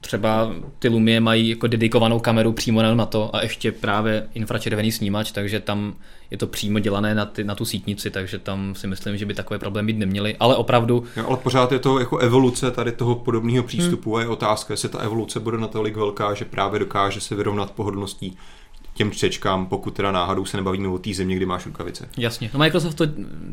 [0.00, 5.32] třeba ty Lumie mají jako dedikovanou kameru přímo na to a ještě právě infračervený snímač,
[5.32, 5.94] takže tam
[6.30, 9.34] je to přímo dělané na, ty, na tu sítnici, takže tam si myslím, že by
[9.34, 11.04] takové problémy být neměly, ale opravdu...
[11.16, 14.18] Jo, ale pořád je to jako evoluce tady toho podobného přístupu hmm.
[14.18, 18.36] a je otázka, jestli ta evoluce bude natolik velká, že právě dokáže se vyrovnat pohodlností
[18.98, 22.08] těm čtečkám, pokud teda náhodou se nebavíme o té země, kdy máš rukavice.
[22.16, 22.50] Jasně.
[22.54, 23.04] No Microsoft to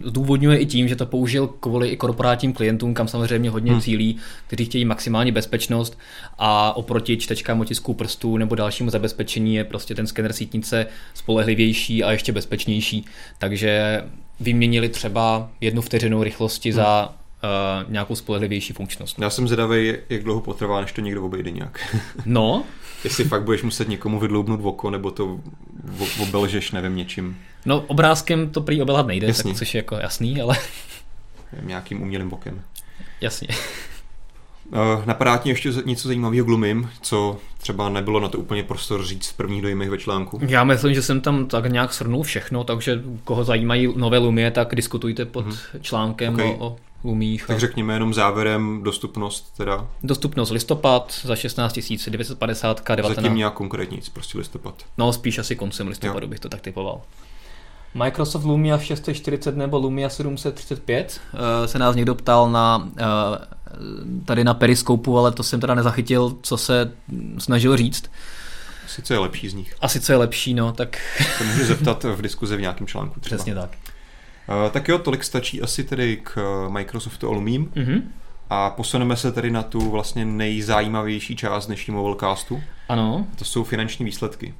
[0.03, 3.81] zdůvodňuje i tím, že to použil kvůli i korporátním klientům, kam samozřejmě hodně hmm.
[3.81, 5.99] cílí, kteří chtějí maximální bezpečnost
[6.37, 12.11] a oproti čtečkám otisků prstů nebo dalšímu zabezpečení je prostě ten skener sítnice spolehlivější a
[12.11, 13.05] ještě bezpečnější.
[13.37, 14.03] Takže
[14.39, 16.75] vyměnili třeba jednu vteřinu rychlosti hmm.
[16.75, 19.19] za uh, nějakou spolehlivější funkčnost.
[19.19, 21.95] Já jsem zvědavý, jak dlouho potrvá, než to někdo obejde nějak.
[22.25, 22.63] no,
[23.05, 25.39] Jestli fakt budeš muset někomu vydloubnout oko, nebo to
[26.21, 27.37] obelžeš, nevím, něčím.
[27.65, 29.51] No obrázkem to prý obelhat nejde, Jasný.
[29.51, 30.57] tak, což je jako jasný, ale...
[31.61, 32.61] Nějakým umělým bokem.
[33.21, 33.47] Jasně.
[34.71, 39.27] Uh, napadá ti ještě něco zajímavého glumím, co třeba nebylo na to úplně prostor říct
[39.27, 40.39] v prvních dojmech ve článku?
[40.47, 44.75] Já myslím, že jsem tam tak nějak shrnul všechno, takže koho zajímají nové lumie, tak
[44.75, 45.55] diskutujte pod hmm.
[45.81, 46.45] článkem okay.
[46.59, 47.47] o, o lumích.
[47.47, 49.87] Tak řekněme jenom závěrem dostupnost teda.
[50.03, 53.15] Dostupnost listopad za 16 950 19.
[53.15, 54.83] Zatím nějak konkrétní, prostě listopad.
[54.97, 56.29] No spíš asi koncem listopadu jo.
[56.29, 57.01] bych to tak typoval.
[57.93, 63.03] Microsoft Lumia 640 nebo Lumia 735 eh, se nás někdo ptal na, eh,
[64.25, 66.91] tady na periskopu, ale to jsem teda nezachytil, co se
[67.37, 68.11] snažil říct.
[68.87, 69.75] Sice je lepší z nich.
[69.81, 70.97] A sice je lepší, no, tak...
[71.37, 73.35] To můžu zeptat v diskuzi v nějakém článku třeba.
[73.35, 73.69] Přesně tak.
[74.49, 76.37] Uh, tak jo, tolik stačí asi tedy k
[76.69, 77.65] Microsoftu Lumím.
[77.65, 78.01] Mm-hmm.
[78.49, 82.63] A posuneme se tedy na tu vlastně nejzajímavější část dnešního Mobilecastu.
[82.89, 83.27] Ano.
[83.35, 84.53] To jsou finanční výsledky.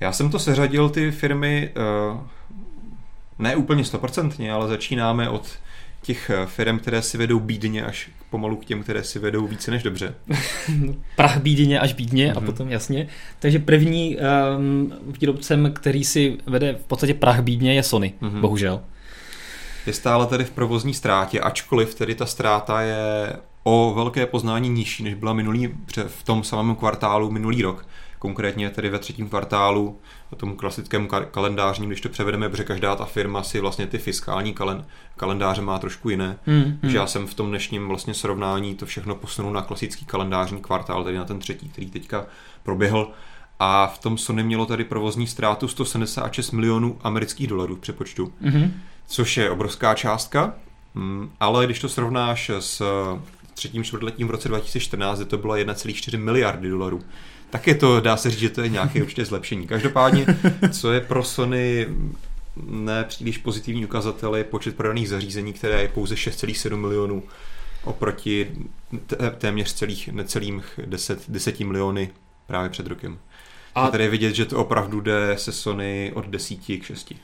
[0.00, 1.72] Já jsem to seřadil ty firmy
[2.12, 2.20] uh,
[3.38, 5.58] ne úplně stoprocentně, ale začínáme od
[6.02, 9.70] těch eh, firm, které si vedou bídně až pomalu k těm, které si vedou více
[9.70, 10.14] než dobře.
[11.16, 12.36] Prach bídně až bídně mm-hmm.
[12.36, 12.46] a mhm.
[12.46, 13.06] potom jasně.
[13.38, 18.40] Takže první um, výrobcem, který si vede v podstatě prach bídně je Sony, mm-hmm.
[18.40, 18.80] bohužel.
[19.86, 25.02] Je stále tedy v provozní ztrátě, ačkoliv tedy ta ztráta je o velké poznání nižší,
[25.02, 25.68] než byla minulý,
[26.06, 27.86] v tom samém kvartálu minulý rok
[28.24, 29.98] konkrétně tedy ve třetím kvartálu,
[30.36, 34.86] tomu klasickému kalendářním, když to převedeme, protože každá ta firma si vlastně ty fiskální kalen,
[35.16, 36.38] kalendáře má trošku jiné.
[36.46, 36.90] Hmm, hmm.
[36.90, 41.04] Že já jsem v tom dnešním vlastně srovnání to všechno posunul na klasický kalendářní kvartál,
[41.04, 42.26] tedy na ten třetí, který teďka
[42.62, 43.10] proběhl.
[43.58, 48.80] A v tom Sony mělo tady provozní ztrátu 176 milionů amerických dolarů v přepočtu, hmm.
[49.06, 50.54] což je obrovská částka,
[50.94, 52.82] mm, ale když to srovnáš s
[53.54, 57.00] třetím čtvrtletím v roce 2014, kde to bylo 1,4 miliardy dolarů,
[57.54, 59.66] tak je to, dá se říct, že to je nějaké určitě zlepšení.
[59.66, 60.26] Každopádně,
[60.70, 61.86] co je pro Sony
[62.66, 67.22] nepříliš pozitivní ukazatel, je počet prodaných zařízení, které je pouze 6,7 milionů
[67.84, 68.50] oproti
[69.38, 72.10] téměř celých, necelých 10, 10 miliony
[72.46, 73.18] právě před rokem.
[73.74, 77.14] A tady je vidět, že to opravdu jde se Sony od 10 k 6.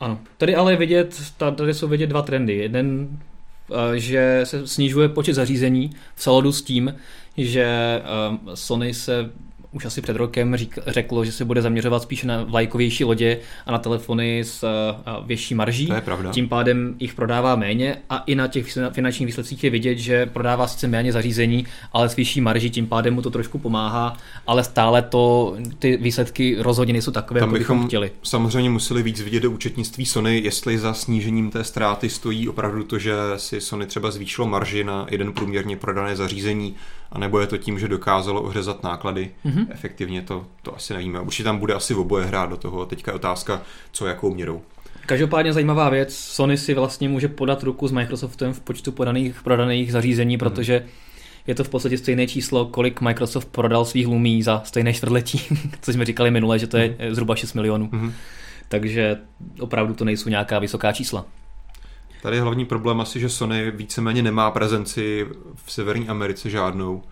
[0.00, 2.56] Ano, tady ale je vidět, tady jsou vidět dva trendy.
[2.56, 3.08] Jeden,
[3.70, 6.94] eh, že se snižuje počet zařízení v souladu s tím,
[7.36, 9.30] že eh, Sony se
[9.72, 13.72] už asi před rokem řík, řeklo, že se bude zaměřovat spíše na vlajkovější lodě a
[13.72, 15.86] na telefony s uh, větší marží.
[15.86, 16.30] To je pravda.
[16.32, 20.66] Tím pádem jich prodává méně a i na těch finančních výsledcích je vidět, že prodává
[20.66, 25.02] sice méně zařízení, ale s vyšší marží, tím pádem mu to trošku pomáhá, ale stále
[25.02, 28.10] to ty výsledky rozhodně nejsou takové, Tam jako bychom chtěli.
[28.22, 32.98] Samozřejmě museli víc vidět do účetnictví Sony, jestli za snížením té ztráty stojí opravdu to,
[32.98, 36.74] že si Sony třeba zvýšilo marži na jeden průměrně prodané zařízení,
[37.12, 39.30] anebo je to tím, že dokázalo ohřezat náklady.
[39.46, 39.66] Mm-hmm.
[39.70, 41.20] Efektivně to, to asi nevíme.
[41.20, 42.86] Určitě tam bude asi oboje hrát do toho.
[42.86, 44.62] Teďka je otázka, co jakou měrou.
[45.06, 49.92] Každopádně zajímavá věc, Sony si vlastně může podat ruku s Microsoftem v počtu podaných, prodaných
[49.92, 50.38] zařízení, mm.
[50.38, 50.84] protože
[51.46, 55.40] je to v podstatě stejné číslo, kolik Microsoft prodal svých Lumí za stejné čtvrtletí,
[55.80, 57.14] co jsme říkali minule, že to je mm.
[57.14, 57.88] zhruba 6 milionů.
[57.92, 58.12] Mm.
[58.68, 59.18] Takže
[59.60, 61.26] opravdu to nejsou nějaká vysoká čísla.
[62.22, 65.26] Tady je hlavní problém asi, že Sony víceméně nemá prezenci
[65.64, 67.02] v Severní Americe žádnou.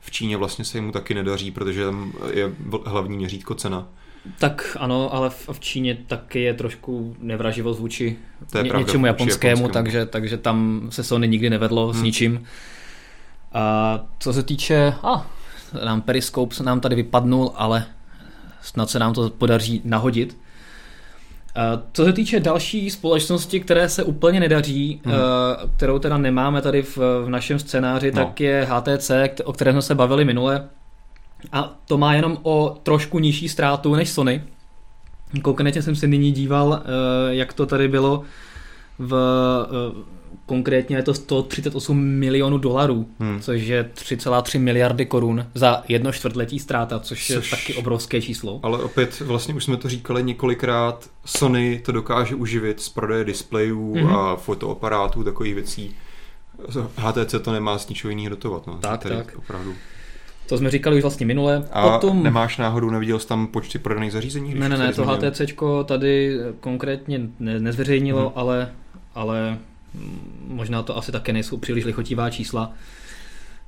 [0.00, 2.52] V Číně vlastně se jim taky nedaří, protože tam je
[2.84, 3.88] hlavní měřítko cena.
[4.38, 8.16] Tak ano, ale v Číně taky je trošku nevraživost vůči
[8.50, 9.72] to je ně, pravda, něčemu japonskému, japonskému.
[9.72, 12.00] Takže, takže tam se Sony nikdy nevedlo hmm.
[12.00, 12.44] s ničím.
[13.52, 15.26] A co se týče, a
[15.84, 17.86] nám Periscope nám tady vypadnul, ale
[18.62, 20.36] snad se nám to podaří nahodit.
[21.92, 25.14] Co se týče další společnosti, které se úplně nedaří, hmm.
[25.76, 28.24] kterou teda nemáme tady v, v našem scénáři, no.
[28.24, 29.10] tak je HTC,
[29.44, 30.68] o které jsme se bavili minule.
[31.52, 34.44] A to má jenom o trošku nižší ztrátu než Sony.
[35.42, 38.22] Konkrétně jsem se nyní díval, eh, jak to tady bylo
[38.98, 43.40] v eh, konkrétně je to 138 milionů dolarů, hmm.
[43.40, 48.60] což je 3,3 miliardy korun za jedno čtvrtletí ztráta, což, což je taky obrovské číslo.
[48.62, 53.94] Ale opět, vlastně už jsme to říkali několikrát, Sony to dokáže uživit z prodeje displejů
[53.94, 54.16] hmm.
[54.16, 55.94] a fotoaparátů, takových věcí.
[56.96, 58.66] HTC to nemá z ničeho jiného dotovat.
[58.66, 58.78] No.
[58.78, 59.36] Tak, Tady tak.
[59.38, 59.74] Opravdu.
[60.48, 61.68] To jsme říkali už vlastně minule.
[61.72, 62.22] A Potom...
[62.22, 64.54] nemáš náhodou, neviděl jsi tam počty prodaných zařízení?
[64.54, 65.40] Ne, ne, ne, to HTC
[65.84, 68.32] tady konkrétně ne, nezveřejnilo, hmm.
[68.34, 68.72] ale,
[69.14, 69.58] ale
[70.46, 72.72] možná to asi také nejsou příliš lichotivá čísla.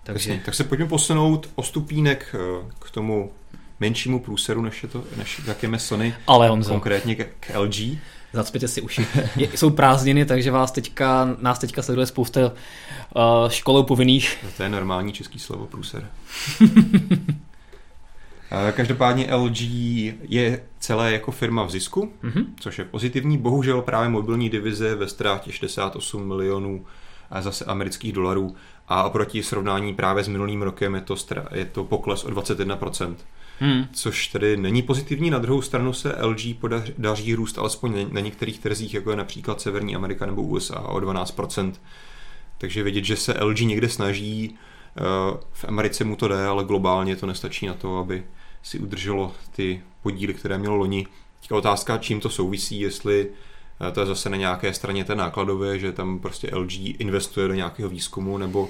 [0.03, 0.31] Takže...
[0.31, 3.33] Jasně, tak se pojďme posunout o stupínek eh, k tomu
[3.81, 6.15] menšímu průseru, než je to, než jak je Sony.
[6.27, 6.71] Ale Honzo.
[6.71, 7.99] Konkrétně k, k LG.
[8.33, 9.07] Zacpěte si uši.
[9.37, 12.53] Je, jsou prázdniny, takže vás teďka, nás teďka sleduje spousta uh,
[13.49, 14.45] školou povinných.
[14.57, 16.09] To je normální český slovo průser.
[18.73, 19.61] Každopádně LG
[20.23, 22.47] je celé jako firma v zisku, mm-hmm.
[22.61, 23.39] což je pozitivní.
[23.39, 26.85] Bohužel právě mobilní divize ve ztrátě 68 milionů
[27.41, 28.57] zase amerických dolarů
[28.89, 31.17] a oproti srovnání právě s minulým rokem je to,
[31.55, 33.15] je to pokles o 21%.
[33.61, 33.85] Hmm.
[33.93, 35.31] Což tedy není pozitivní.
[35.31, 39.97] Na druhou stranu se LG podaří růst alespoň na některých trzích, jako je například Severní
[39.97, 41.73] Amerika nebo USA o 12%.
[42.59, 44.55] Takže vidět, že se LG někde snaží,
[44.97, 45.01] eh,
[45.53, 48.25] v Americe mu to jde, ale globálně to nestačí na to, aby
[48.69, 51.07] si udrželo ty podíly, které mělo loni.
[51.41, 53.29] Teďka otázka, čím to souvisí, jestli
[53.89, 57.55] eh, to je zase na nějaké straně té nákladové, že tam prostě LG investuje do
[57.55, 58.69] nějakého výzkumu, nebo,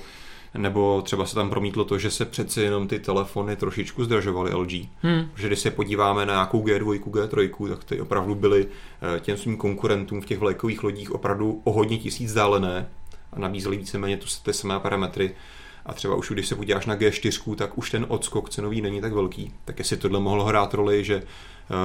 [0.55, 4.73] nebo třeba se tam promítlo to, že se přeci jenom ty telefony trošičku zdražovaly LG.
[5.03, 5.29] Hmm.
[5.35, 8.67] Protože když se podíváme na nějakou G2, G3, tak ty opravdu byly
[9.17, 12.89] eh, těm svým konkurentům v těch vlajkových lodích opravdu o hodně tisíc dálené
[13.33, 15.35] a nabízely víceméně tu, ty samé parametry
[15.89, 19.13] a třeba už když se podíváš na G4, tak už ten odskok cenový není tak
[19.13, 19.53] velký.
[19.65, 21.23] Tak jestli tohle mohlo hrát roli, že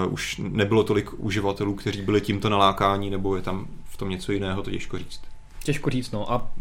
[0.07, 4.31] uh, už nebylo tolik uživatelů, kteří byli tímto nalákáni, nebo je tam v tom něco
[4.31, 5.21] jiného, to těžko říct.
[5.63, 6.31] Těžko říct, no.
[6.31, 6.51] A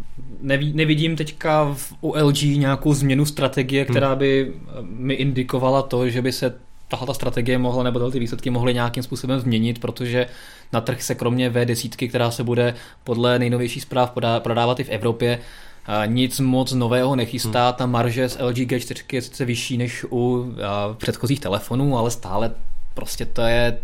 [0.41, 4.17] neví, nevidím teďka v, u LG nějakou změnu strategie, která hmm.
[4.17, 6.55] by eh, mi indikovala to, že by se
[6.87, 10.27] tahle ta strategie mohla, nebo ty výsledky mohly nějakým způsobem změnit, protože
[10.73, 15.39] na trh se kromě V10, která se bude podle nejnovějších zpráv prodávat i v Evropě,
[16.05, 17.67] nic moc nového nechystá.
[17.67, 17.77] Hmm.
[17.77, 20.53] Ta marže z LG G4 je sice vyšší než u
[20.97, 22.51] předchozích telefonů, ale stále
[22.93, 23.79] prostě to je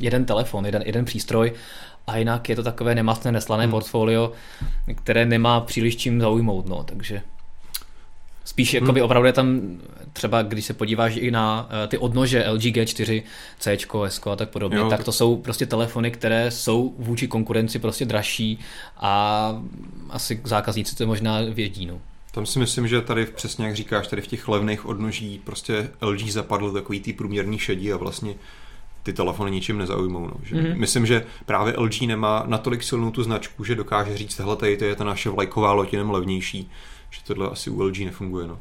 [0.00, 1.52] jeden telefon, jeden, jeden přístroj
[2.06, 3.70] a jinak je to takové nemastné, neslané hmm.
[3.70, 4.32] portfolio,
[4.94, 7.22] které nemá příliš čím zaujmout, no, takže
[8.48, 8.82] Spíš hmm.
[8.82, 9.60] jakoby opravdu je tam
[10.12, 13.22] třeba, když se podíváš i na uh, ty odnože LG G4,
[13.58, 14.90] C, S a tak podobně, jo.
[14.90, 18.58] tak to jsou prostě telefony, které jsou vůči konkurenci prostě dražší
[18.96, 19.62] a
[20.10, 21.86] asi zákazníci to možná vědí.
[21.86, 22.00] No.
[22.32, 26.28] Tam si myslím, že tady přesně jak říkáš, tady v těch levných odnoží prostě LG
[26.28, 28.34] zapadl takový ty průměrný šedí a vlastně
[29.02, 30.26] ty telefony ničím nezaujmou.
[30.26, 30.34] No.
[30.42, 30.76] Že mm-hmm.
[30.76, 34.84] Myslím, že právě LG nemá natolik silnou tu značku, že dokáže říct, hele, tady to
[34.84, 36.70] je ta naše vlajková loď jenom levnější
[37.10, 38.46] že tohle asi u LG nefunguje.
[38.46, 38.58] No.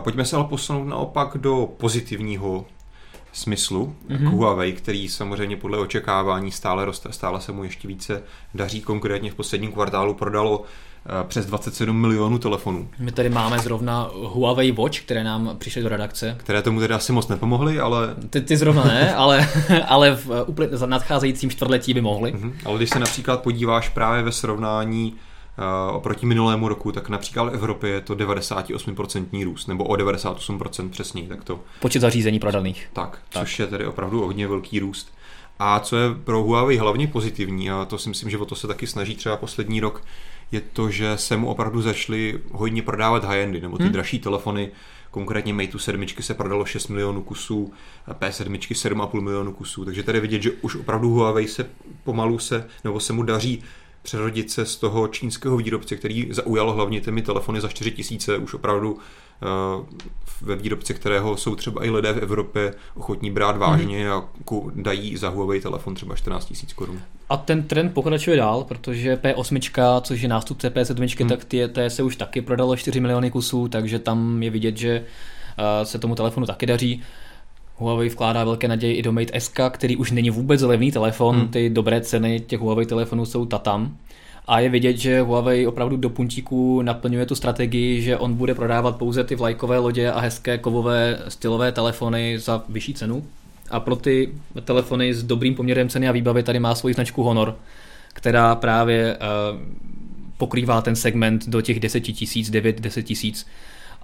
[0.00, 2.64] Pojďme se ale posunout naopak do pozitivního
[3.32, 4.30] smyslu mm-hmm.
[4.30, 8.22] Huawei, který samozřejmě podle očekávání stále roste, stále se mu ještě více
[8.54, 8.80] daří.
[8.80, 12.88] Konkrétně v posledním kvartálu prodalo eh, přes 27 milionů telefonů.
[12.98, 16.36] My tady máme zrovna Huawei Watch, které nám přišly do redakce.
[16.38, 18.14] Které tomu tedy asi moc nepomohly, ale...
[18.30, 19.48] Ty, ty zrovna ne, ale,
[19.88, 22.34] ale v úplně nadcházejícím čtvrtletí by mohly.
[22.34, 22.52] Mm-hmm.
[22.64, 25.14] Ale když se například podíváš právě ve srovnání
[25.92, 31.28] oproti minulému roku, tak například v Evropě je to 98% růst, nebo o 98% přesněji.
[31.28, 31.60] Tak to...
[31.80, 32.88] Počet zařízení prodaných.
[32.92, 35.14] Tak, tak, což je tedy opravdu hodně velký růst.
[35.58, 38.66] A co je pro Huawei hlavně pozitivní, a to si myslím, že o to se
[38.66, 40.04] taky snaží třeba poslední rok,
[40.52, 43.92] je to, že se mu opravdu začaly hodně prodávat high-endy, nebo ty hmm.
[43.92, 44.70] dražší telefony,
[45.10, 47.72] konkrétně Mate 7 se prodalo 6 milionů kusů,
[48.08, 51.66] P7 7,5 milionů kusů, takže tady vidět, že už opravdu Huawei se
[52.04, 53.62] pomalu se, nebo se mu daří
[54.02, 58.54] přerodit se z toho čínského výrobce, který zaujal hlavně těmi telefony za 4 tisíce, už
[58.54, 58.98] opravdu uh,
[60.40, 64.12] ve výrobce, kterého jsou třeba i lidé v Evropě ochotní brát vážně mm.
[64.12, 64.28] a
[64.74, 67.00] dají za Huawei telefon třeba 14 tisíc korun.
[67.28, 71.28] A ten trend pokračuje dál, protože P8, což je nástupce P7, mm.
[71.28, 75.00] tak ty, té se už taky prodalo 4 miliony kusů, takže tam je vidět, že
[75.00, 77.02] uh, se tomu telefonu taky daří.
[77.80, 81.48] Huawei vkládá velké naděje i do Mate SK, který už není vůbec levný telefon, hmm.
[81.48, 83.96] ty dobré ceny těch Huawei telefonů jsou tatam.
[84.46, 88.96] A je vidět, že Huawei opravdu do puntíku naplňuje tu strategii, že on bude prodávat
[88.96, 93.24] pouze ty vlajkové lodě a hezké kovové stylové telefony za vyšší cenu.
[93.70, 94.32] A pro ty
[94.64, 97.56] telefony s dobrým poměrem ceny a výbavy tady má svoji značku Honor,
[98.12, 99.58] která právě uh,
[100.38, 103.46] pokrývá ten segment do těch 10 tisíc, 9-10 tisíc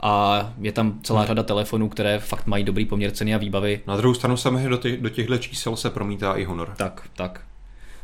[0.02, 3.80] a je tam celá řada telefonů, které fakt mají dobrý poměr ceny a výbavy.
[3.86, 6.74] Na druhou stranu samozřejmě do, těch, do těchto čísel se promítá i Honor.
[6.76, 7.40] Tak, tak.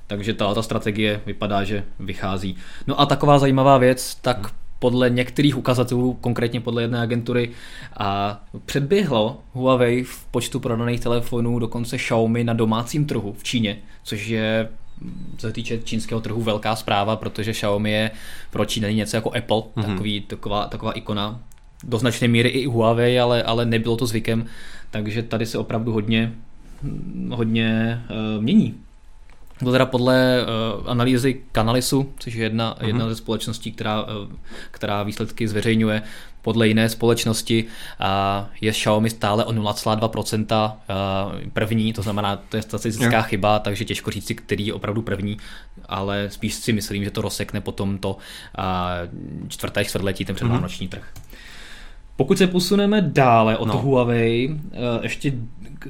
[0.07, 2.57] Takže ta, ta strategie vypadá, že vychází.
[2.87, 7.51] No a taková zajímavá věc, tak hmm podle některých ukazatelů, konkrétně podle jedné agentury,
[7.97, 14.27] a předběhlo Huawei v počtu prodaných telefonů dokonce Xiaomi na domácím trhu v Číně, což
[14.27, 14.69] je
[15.37, 18.11] co se týče čínského trhu velká zpráva, protože Xiaomi je
[18.51, 19.85] pro Číny něco jako Apple, mm-hmm.
[19.85, 21.41] takový, taková, taková ikona,
[21.83, 24.47] do značné míry i Huawei, ale, ale nebylo to zvykem,
[24.91, 26.33] takže tady se opravdu hodně,
[27.31, 28.75] hodně uh, mění.
[29.65, 30.47] To teda podle
[30.81, 32.87] uh, analýzy Canalisu, což je jedna, uh-huh.
[32.87, 34.09] jedna ze společností, která, uh,
[34.71, 36.03] která výsledky zveřejňuje,
[36.43, 42.63] podle jiné společnosti uh, je Xiaomi stále o 0,2% uh, první, to znamená, to je
[42.63, 43.29] statistická yeah.
[43.29, 45.37] chyba, takže těžko říct si, který je opravdu první,
[45.89, 48.17] ale spíš si myslím, že to rozsekne potom to uh,
[49.49, 50.91] čtvrté čtvrtletí, ten předvánoční uh-huh.
[50.91, 51.13] trh.
[52.23, 53.79] Pokud se posuneme dále od no.
[53.79, 54.57] Huawei,
[55.03, 55.33] ještě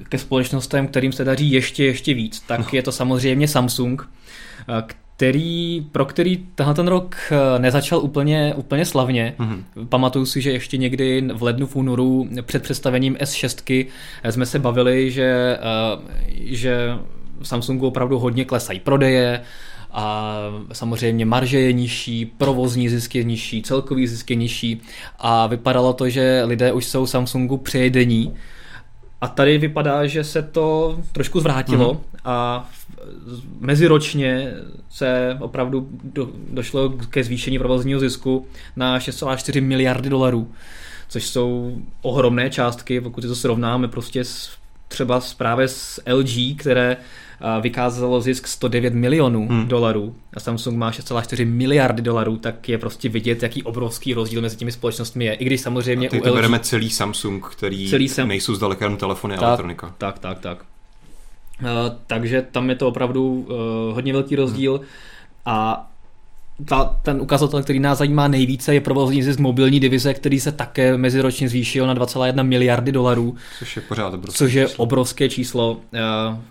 [0.08, 2.66] ke společnostem, kterým se daří ještě, ještě víc, tak no.
[2.72, 4.10] je to samozřejmě Samsung,
[4.68, 4.82] eh,
[5.16, 9.34] který, pro který tenhle ten rok eh, nezačal úplně, úplně slavně.
[9.38, 9.86] Mm-hmm.
[9.88, 13.86] Pamatuju si, že ještě někdy v lednu, v únoru před představením S6
[14.22, 15.58] eh, jsme se bavili, že,
[16.44, 16.98] že
[17.42, 19.42] Samsungu opravdu hodně klesají prodeje,
[19.92, 20.36] a
[20.72, 24.80] samozřejmě marže je nižší, provozní zisk je nižší, celkový zisk je nižší
[25.18, 28.34] a vypadalo to, že lidé už jsou Samsungu přejedení
[29.20, 32.18] a tady vypadá, že se to trošku zvrátilo mm-hmm.
[32.24, 32.68] a
[33.60, 34.52] meziročně
[34.90, 40.50] se opravdu do, došlo ke zvýšení provozního zisku na 6,4 miliardy dolarů,
[41.08, 44.50] což jsou ohromné částky, pokud si to srovnáme prostě s,
[44.88, 46.96] třeba právě s LG, které
[47.60, 49.68] vykázalo zisk 109 milionů hmm.
[49.68, 54.56] dolarů a Samsung má 6,4 miliardy dolarů, tak je prostě vidět, jaký obrovský rozdíl mezi
[54.56, 55.34] těmi společnostmi je.
[55.34, 56.34] I když samozřejmě a teď u LG...
[56.34, 58.28] bereme celý Samsung, který celý sem...
[58.28, 59.94] nejsou zdaleka jenom telefony a elektronika.
[59.98, 60.64] Tak, tak, tak.
[61.60, 61.68] Uh,
[62.06, 64.86] takže tam je to opravdu uh, hodně velký rozdíl hmm.
[65.46, 65.88] a
[66.64, 70.96] ta, ten ukazatel, který nás zajímá nejvíce, je provozní zisk mobilní divize, který se také
[70.96, 73.36] meziročně zvýšil na 2,1 miliardy dolarů.
[73.58, 74.82] Což je pořád obrovské Což je číslo.
[74.82, 75.80] obrovské číslo.
[75.94, 76.00] Eh,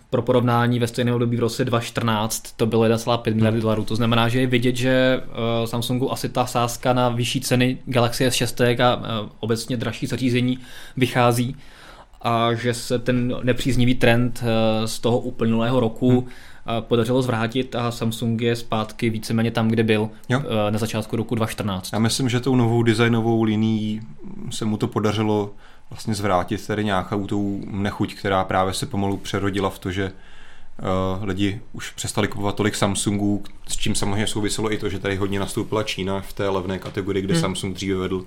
[0.10, 3.62] pro porovnání ve stejném období v roce 2014 to bylo 1,5 miliardy hmm.
[3.62, 3.84] dolarů.
[3.84, 8.28] To znamená, že je vidět, že eh, Samsungu asi ta sázka na vyšší ceny Galaxy
[8.28, 10.60] S6 a eh, obecně dražší zařízení
[10.97, 11.56] vychází
[12.21, 14.43] a že se ten nepříznivý trend
[14.86, 16.30] z toho uplynulého roku hmm
[16.80, 20.41] podařilo zvrátit a Samsung je zpátky víceméně tam, kde byl jo.
[20.67, 21.93] Eh, na začátku roku 2014.
[21.93, 24.02] Já myslím, že tou novou designovou linií
[24.50, 25.54] se mu to podařilo
[25.89, 31.24] vlastně zvrátit tady nějakou tou nechuť, která právě se pomalu přerodila v to, že uh,
[31.24, 35.39] lidi už přestali kupovat tolik Samsungů, s čím samozřejmě souviselo i to, že tady hodně
[35.39, 37.41] nastoupila Čína v té levné kategorii, kde hmm.
[37.41, 38.26] Samsung dříve vedl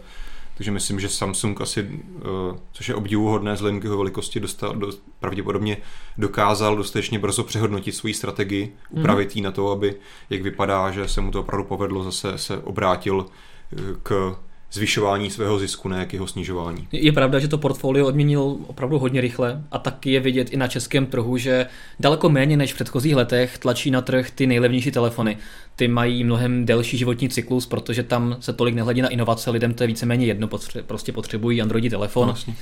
[0.57, 4.93] takže myslím, že Samsung asi, eh, což je obdivuhodné vzhledem k jeho velikosti, dostal, do,
[5.21, 5.77] pravděpodobně
[6.19, 9.01] dokázal dostatečně brzo přehodnotit svoji strategii, mhm.
[9.01, 9.97] upravit ji na to, aby,
[10.31, 13.27] jak vypadá, že se mu to opravdu povedlo, zase se obrátil
[13.73, 14.37] eh, k
[14.75, 16.89] zvyšování svého zisku, ne k jeho snižování.
[16.93, 20.69] Je pravda, že to portfolio odměnil opravdu hodně rychle a taky je vidět i na
[20.69, 21.67] českém trhu, že
[22.01, 25.37] daleko méně než v předchozích letech tlačí na trh ty nejlevnější telefony.
[25.77, 29.83] Ty mají mnohem delší životní cyklus, protože tam se tolik nehledí na inovace, lidem to
[29.83, 30.49] je víceméně jedno,
[30.87, 32.27] prostě potřebují Android telefon.
[32.27, 32.55] Vlastně.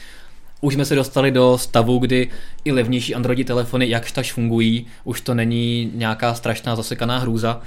[0.60, 2.30] Už jsme se dostali do stavu, kdy
[2.64, 7.60] i levnější Android telefony jakž taž fungují, už to není nějaká strašná zasekaná hrůza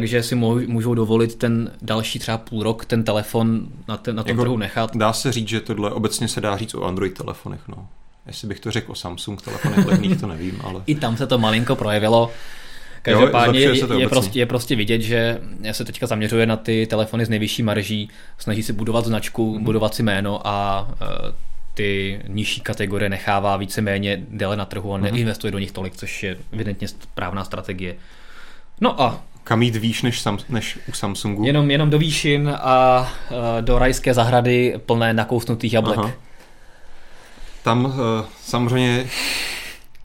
[0.00, 0.34] takže si
[0.66, 4.56] můžou dovolit ten další třeba půl rok ten telefon na, ten, na tom jako trhu
[4.56, 4.96] nechat.
[4.96, 7.88] Dá se říct, že tohle obecně se dá říct o Android telefonech, no.
[8.26, 10.82] Jestli bych to řekl o Samsung telefonech levných, to nevím, ale...
[10.86, 12.30] I tam se to malinko projevilo.
[13.02, 15.40] Každopádně jo, je, je, prostě, je prostě vidět, že
[15.72, 19.64] se teďka zaměřuje na ty telefony s nejvyšší marží, snaží si budovat značku, mm.
[19.64, 21.34] budovat si jméno a uh,
[21.74, 25.04] ty nižší kategorie nechává víceméně déle na trhu a mhm.
[25.04, 27.96] neinvestuje do nich tolik, což je evidentně správná strategie.
[28.80, 31.44] No a kam jít výš než, sam, než u Samsungu?
[31.44, 35.98] Jenom, jenom do výšin a uh, do rajské zahrady plné nakousnutých jablek.
[35.98, 36.12] Aha.
[37.62, 37.92] Tam uh,
[38.42, 39.06] samozřejmě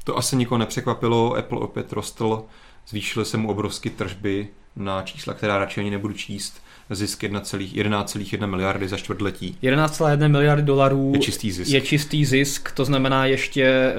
[0.03, 2.43] to asi nikoho nepřekvapilo, Apple opět rostl,
[2.87, 8.87] zvýšily se mu obrovsky tržby na čísla, která radši ani nebudu číst, zisk 11,1 miliardy
[8.87, 9.57] za čtvrtletí.
[9.63, 11.71] 11,1 miliardy dolarů je čistý zisk.
[11.71, 13.93] Je čistý zisk, to znamená ještě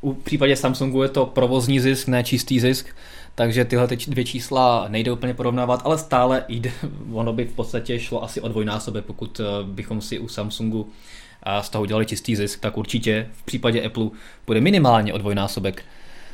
[0.00, 2.86] u případě Samsungu je to provozní zisk, ne čistý zisk
[3.38, 6.72] takže tyhle dvě čísla nejde úplně porovnávat, ale stále jde,
[7.12, 10.88] ono by v podstatě šlo asi o dvojnásobek, pokud eh, bychom si u Samsungu
[11.42, 14.08] a z toho udělali čistý zisk, tak určitě v případě Apple
[14.46, 15.84] bude minimálně o dvojnásobek.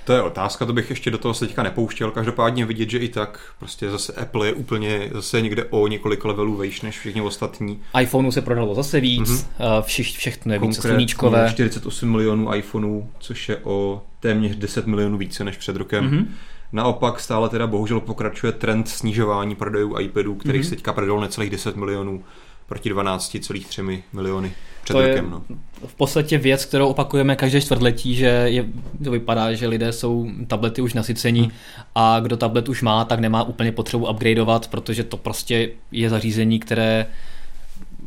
[0.04, 2.10] To je otázka, to bych ještě do toho se teďka nepouštěl.
[2.10, 6.56] Každopádně vidět, že i tak prostě zase Apple je úplně zase někde o několik levelů
[6.56, 7.81] vejš než všichni ostatní.
[8.00, 9.83] iPhoneu se prodalo zase víc, mm-hmm.
[9.83, 11.48] Vši, všechno je více sluníčkové.
[11.50, 16.10] 48 milionů iPhoneů, což je o téměř 10 milionů více než před rokem.
[16.10, 16.26] Mm-hmm.
[16.75, 20.64] Naopak stále teda bohužel pokračuje trend snižování prodejů iPadů, který mm-hmm.
[20.64, 22.25] se teďka prodal necelých 10 milionů
[22.66, 24.52] proti 12,3 miliony
[24.85, 25.31] před to rokem.
[25.31, 25.42] No.
[25.87, 28.64] v podstatě věc, kterou opakujeme každé čtvrtletí, že je,
[29.04, 31.50] to vypadá, že lidé jsou tablety už nasycení hmm.
[31.94, 36.60] a kdo tablet už má, tak nemá úplně potřebu upgradeovat, protože to prostě je zařízení,
[36.60, 37.06] které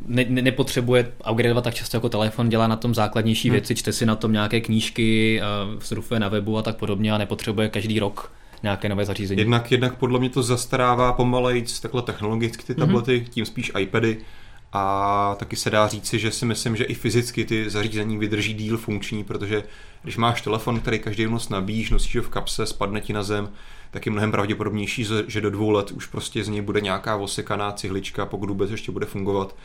[0.06, 3.54] ne, ne, nepotřebuje upgradeovat tak často jako telefon, dělá na tom základnější hmm.
[3.54, 5.42] věci, čte si na tom nějaké knížky,
[5.80, 8.32] surfuje na webu a tak podobně a nepotřebuje každý rok
[8.64, 9.40] nějaké nové zařízení.
[9.40, 13.30] Jednak, jednak podle mě to zastarává pomalejc takhle technologicky ty tablety, mm-hmm.
[13.30, 14.18] tím spíš iPady.
[14.74, 18.78] A taky se dá říci, že si myslím, že i fyzicky ty zařízení vydrží díl
[18.78, 19.64] funkční, protože
[20.04, 23.50] když máš telefon, který každý noc nabíjíš, nosíš ho v kapse, spadne ti na zem,
[23.92, 27.72] tak je mnohem pravděpodobnější, že do dvou let už prostě z něj bude nějaká osekaná
[27.72, 29.56] cihlička, pokud vůbec ještě bude fungovat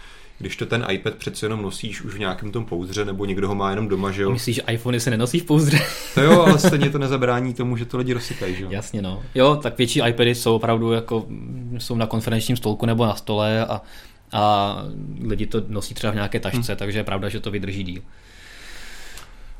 [0.42, 3.54] když to ten iPad přece jenom nosíš už v nějakém tom pouzdře, nebo někdo ho
[3.54, 4.30] má jenom doma, že jo?
[4.30, 5.78] Myslíš, že iPhony se nenosí v pouzdře?
[6.14, 8.70] To jo, ale stejně to nezabrání tomu, že to lidi rozsykají, že jo?
[8.70, 9.22] Jasně, no.
[9.34, 11.26] Jo, tak větší iPady jsou opravdu jako,
[11.78, 13.80] jsou na konferenčním stolku nebo na stole a,
[14.32, 14.76] a
[15.20, 16.78] lidi to nosí třeba v nějaké tašce, hmm.
[16.78, 18.02] takže je pravda, že to vydrží díl.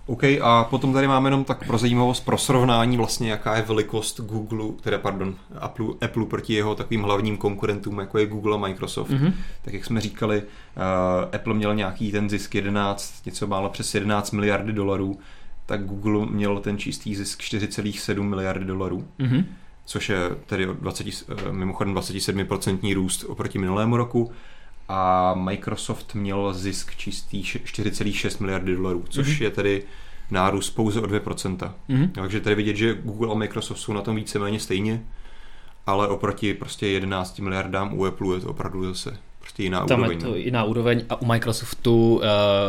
[0.07, 4.21] OK, a potom tady máme jenom tak pro zajímavost, pro srovnání vlastně, jaká je velikost
[4.21, 9.11] Google, teda pardon, Apple, Apple proti jeho takovým hlavním konkurentům, jako je Google a Microsoft.
[9.11, 9.33] Mm-hmm.
[9.63, 14.31] Tak jak jsme říkali, uh, Apple měl nějaký ten zisk 11, něco málo přes 11
[14.31, 15.19] miliardy dolarů,
[15.67, 19.05] tak Google měl ten čistý zisk 4,7 miliardy dolarů.
[19.19, 19.45] Mm-hmm
[19.85, 24.33] což je tedy 20, eh, mimochodem 27% růst oproti minulému roku
[24.95, 29.43] a Microsoft měl zisk čistý 4,6 miliardy dolarů, což mm-hmm.
[29.43, 29.83] je tedy
[30.31, 31.57] nárůst pouze o 2%.
[31.57, 32.11] Mm-hmm.
[32.13, 35.05] Takže tady vidět, že Google a Microsoft jsou na tom víceméně stejně,
[35.87, 39.19] ale oproti prostě 11 miliardám u Apple je to opravdu zase
[39.53, 40.19] prostě jiná Tam úroveň.
[40.19, 42.23] je to jiná úroveň a u Microsoftu uh,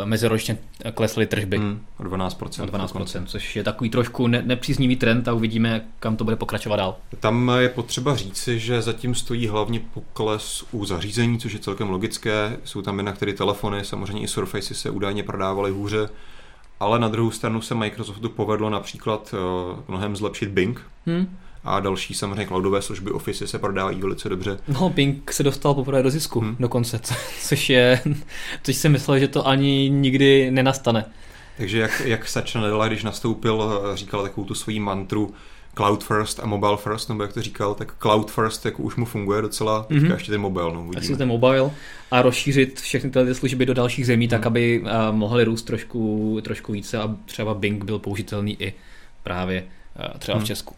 [0.04, 0.58] meziročně
[0.94, 1.58] klesly tržby.
[1.58, 2.62] Hmm, o 12%.
[2.62, 6.76] O 12%, což je takový trošku ne- nepříznivý trend a uvidíme, kam to bude pokračovat
[6.76, 6.96] dál.
[7.20, 12.56] Tam je potřeba říci, že zatím stojí hlavně pokles u zařízení, což je celkem logické.
[12.64, 16.08] Jsou tam jinak tedy telefony, samozřejmě i Surface se údajně prodávaly hůře,
[16.80, 20.80] ale na druhou stranu se Microsoftu povedlo například uh, mnohem zlepšit Bing.
[21.06, 24.58] Hmm a další samozřejmě cloudové služby Office se prodávají velice dobře.
[24.68, 26.56] No, Ping se dostal poprvé do zisku hmm.
[26.60, 27.00] dokonce,
[27.42, 28.00] což je,
[28.62, 31.04] což si myslel, že to ani nikdy nenastane.
[31.56, 35.34] Takže jak, jak Satya Nadella, když nastoupil, říkal takovou tu svoji mantru
[35.76, 39.04] Cloud first a mobile first, nebo jak to říkal, tak cloud first jako už mu
[39.04, 40.12] funguje docela, teďka mm-hmm.
[40.12, 40.72] ještě ten mobile.
[40.74, 41.70] No, Asi ten mobile
[42.10, 44.30] a rozšířit všechny tyhle služby do dalších zemí, mm.
[44.30, 44.46] tak mhm.
[44.46, 48.74] aby uh, mohly růst trošku, trošku více a třeba Bing byl použitelný i
[49.22, 49.64] právě
[49.98, 50.40] uh, třeba mm.
[50.40, 50.46] v mhm.
[50.46, 50.74] Česku.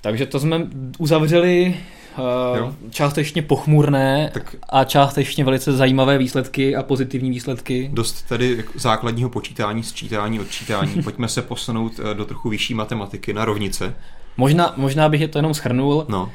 [0.00, 0.66] Takže to jsme
[0.98, 1.76] uzavřeli
[2.18, 7.90] uh, částečně pochmurné tak a částečně velice zajímavé výsledky a pozitivní výsledky.
[7.92, 11.02] Dost tedy základního počítání, sčítání, odčítání.
[11.04, 13.94] Pojďme se posunout eh, do trochu vyšší matematiky na rovnice.
[14.36, 16.06] Možná, možná bych je to jenom schrnul.
[16.08, 16.22] No.
[16.22, 16.30] Uh,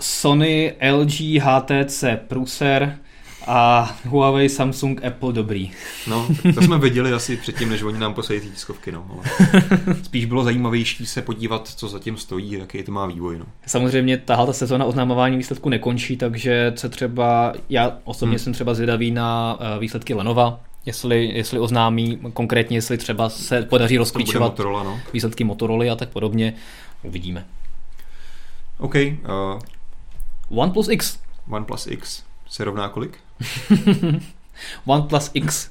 [0.00, 2.98] Sony, LG, HTC, Pruser,
[3.46, 5.70] a Huawei, Samsung, Apple dobrý.
[6.06, 9.06] No, to jsme viděli asi předtím, než oni nám posadí tiskovky, no.
[9.10, 9.22] Ale
[10.02, 13.46] spíš bylo zajímavější se podívat, co zatím stojí, jaký to má vývoj, no.
[13.66, 18.38] Samozřejmě tahle ta sezóna oznamování výsledku nekončí, takže se třeba, já osobně hmm.
[18.38, 23.96] jsem třeba zvědavý na eh, výsledky Lenova, jestli, jestli oznámí, konkrétně jestli třeba se podaří
[23.96, 25.00] rozklíčovat Motorola, no.
[25.12, 26.54] výsledky Motorola a tak podobně,
[27.02, 27.46] uvidíme.
[28.78, 28.94] OK.
[28.94, 31.18] Uh, OnePlus X.
[31.50, 33.18] OnePlus X se rovná kolik?
[34.86, 35.70] OnePlus X.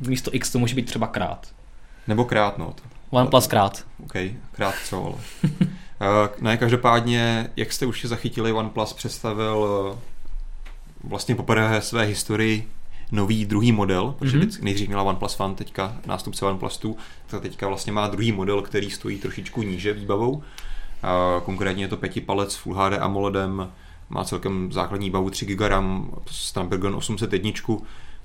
[0.00, 1.48] Místo X to může být třeba krát.
[2.06, 2.74] Nebo krát, no.
[3.10, 3.84] OnePlus krát.
[4.04, 4.12] OK,
[4.52, 5.14] krát co, ale.
[5.60, 9.98] uh, ne, každopádně, jak jste už zachytili, OnePlus představil uh,
[11.10, 12.68] vlastně poprvé své historii
[13.12, 14.62] nový druhý model, protože mm-hmm.
[14.62, 16.94] nejdřív měla OnePlus One, teďka nástupce OnePlus 2,
[17.26, 20.30] tak teďka vlastně má druhý model, který stojí trošičku níže výbavou.
[20.30, 20.42] Uh,
[21.44, 23.72] konkrétně je to pětipalec Full HD AMOLEDem,
[24.10, 27.50] má celkem základní bavu 3 GB RAM, Snapdragon 801,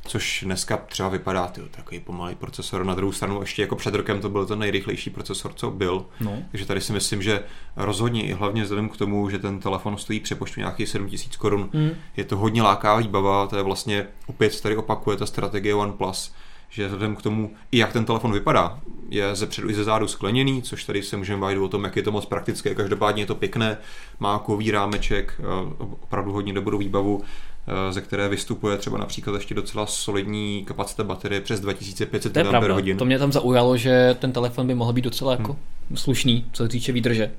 [0.06, 2.86] což dneska třeba vypadá tyjo, takový pomalý procesor.
[2.86, 6.06] Na druhou stranu ještě jako před rokem to byl ten nejrychlejší procesor, co byl.
[6.20, 6.38] No.
[6.52, 7.44] Takže tady si myslím, že
[7.76, 11.92] rozhodně i hlavně vzhledem k tomu, že ten telefon stojí přepočtu nějakých 7000 korun, mm.
[12.18, 16.34] je to hodně lákavá výbava, to je vlastně opět tady opakuje ta strategie OnePlus,
[16.76, 20.07] že vzhledem k tomu, i jak ten telefon vypadá, je ze předu i ze zádu
[20.07, 22.76] skleněný, což tady se můžeme bavit o tom, jak je to moc praktické.
[22.76, 23.78] Každopádně je to pěkné,
[24.19, 25.43] má kový rámeček, eh,
[25.80, 27.23] opravdu hodně dobrou výbavu,
[27.67, 32.45] eh, ze které vystupuje třeba například ještě docela solidní kapacita baterie přes 2500 to je
[32.45, 32.97] mAh.
[32.97, 35.57] To mě tam zaujalo, že ten telefon by mohl být docela jako
[35.89, 35.97] hmm.
[35.97, 37.32] slušný, co se týče výdrže.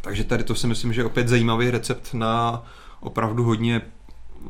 [0.00, 2.62] Takže tady to si myslím, že je opět zajímavý recept na
[3.00, 3.82] opravdu hodně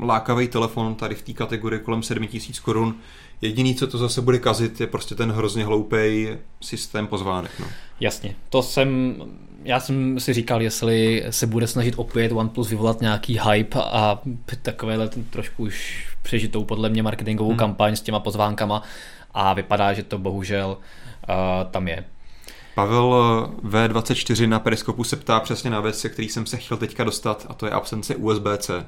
[0.00, 2.94] lákavý telefon tady v té kategorii kolem 7000 korun.
[3.42, 6.28] Jediný, co to zase bude kazit, je prostě ten hrozně hloupý
[6.60, 7.50] systém pozvánek.
[7.60, 7.66] No.
[8.00, 9.16] Jasně, to jsem,
[9.64, 14.20] já jsem si říkal, jestli se bude snažit opět OnePlus vyvolat nějaký hype a
[14.62, 17.58] takovéhle trošku už přežitou podle mě marketingovou hmm.
[17.58, 18.82] kampaň s těma pozvánkama
[19.34, 20.76] a vypadá, že to bohužel
[21.28, 22.04] uh, tam je.
[22.74, 23.14] Pavel
[23.64, 27.04] eh, V24 na Periskopu se ptá přesně na věc, se který jsem se chtěl teďka
[27.04, 28.86] dostat a to je absence USB-C.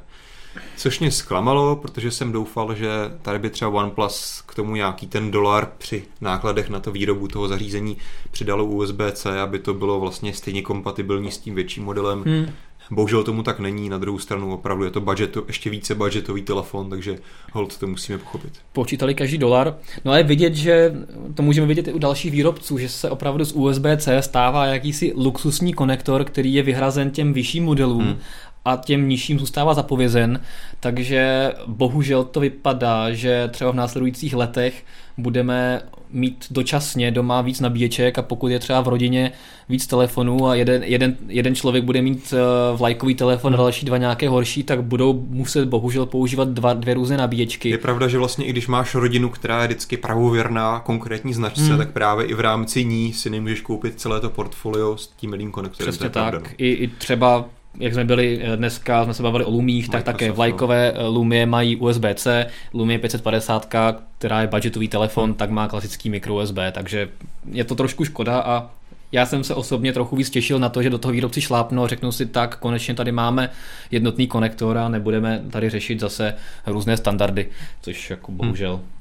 [0.76, 2.88] Což mě zklamalo, protože jsem doufal, že
[3.22, 7.48] tady by třeba OnePlus k tomu nějaký ten dolar při nákladech na to výrobu toho
[7.48, 7.96] zařízení
[8.30, 12.22] přidalo USB-C, aby to bylo vlastně stejně kompatibilní s tím větším modelem.
[12.26, 12.46] Hmm.
[12.92, 16.90] Bohužel tomu tak není, na druhou stranu opravdu je to budget, ještě více budgetový telefon,
[16.90, 17.18] takže
[17.52, 18.52] hold to musíme pochopit.
[18.72, 19.76] Počítali každý dolar.
[20.04, 20.94] No a je vidět, že
[21.34, 25.72] to můžeme vidět i u dalších výrobců, že se opravdu z USB-C stává jakýsi luxusní
[25.72, 28.18] konektor, který je vyhrazen těm vyšším modelům hmm
[28.64, 30.40] a těm nižším zůstává zapovězen,
[30.80, 34.84] takže bohužel to vypadá, že třeba v následujících letech
[35.18, 35.82] budeme
[36.12, 39.32] mít dočasně doma víc nabíječek a pokud je třeba v rodině
[39.68, 43.96] víc telefonů a jeden, jeden, jeden člověk bude mít uh, vlajkový telefon a další dva
[43.96, 47.68] nějaké horší, tak budou muset bohužel používat dva, dvě různé nabíječky.
[47.68, 51.78] Je pravda, že vlastně i když máš rodinu, která je vždycky pravověrná konkrétní značce, hmm.
[51.78, 55.50] tak právě i v rámci ní si nemůžeš koupit celé to portfolio s tím jedním
[55.50, 55.92] konektorem.
[55.92, 56.30] Přesně tak.
[56.30, 56.54] Pravda, no.
[56.58, 57.44] I, I třeba
[57.78, 61.46] jak jsme byli eh, dneska, jsme se bavili o Lumích, tak také vlajkové eh, Lumie
[61.46, 63.74] mají USB-C, Lumie 550,
[64.18, 65.34] která je budgetový telefon, hmm.
[65.34, 67.08] tak má klasický micro USB, takže
[67.52, 68.70] je to trošku škoda a
[69.12, 71.88] já jsem se osobně trochu víc těšil na to, že do toho výrobci šlápnou a
[71.88, 73.50] řeknou si tak, konečně tady máme
[73.90, 76.34] jednotný konektor a nebudeme tady řešit zase
[76.66, 77.48] různé standardy,
[77.82, 78.99] což jako bohužel hmm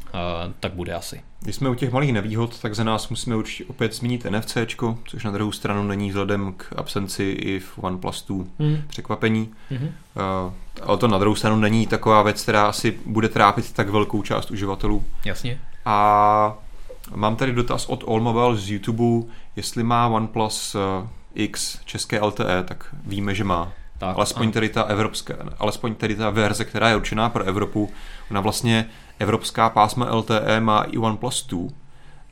[0.60, 1.22] tak bude asi.
[1.42, 4.58] Když jsme u těch malých nevýhod, tak za nás musíme určitě opět zmínit NFC,
[5.06, 8.82] což na druhou stranu není vzhledem k absenci i v OnePlus 2 hmm.
[8.88, 9.50] překvapení.
[9.70, 9.92] Hmm.
[10.82, 14.52] ale to na druhou stranu není taková věc, která asi bude trápit tak velkou část
[14.52, 15.04] uživatelů.
[15.26, 15.60] Jasně.
[15.86, 16.58] A
[17.16, 22.96] mám tady dotaz od Allmobile z YouTube, jestli má OnePlus eh, X české LTE, tak
[23.06, 23.72] víme, že má.
[23.98, 27.92] Tak, alespoň tedy ta evropská, alespoň tedy ta verze, která je určená pro Evropu,
[28.32, 28.86] ona vlastně
[29.20, 31.70] evropská pásma LTE má i OnePlus 2,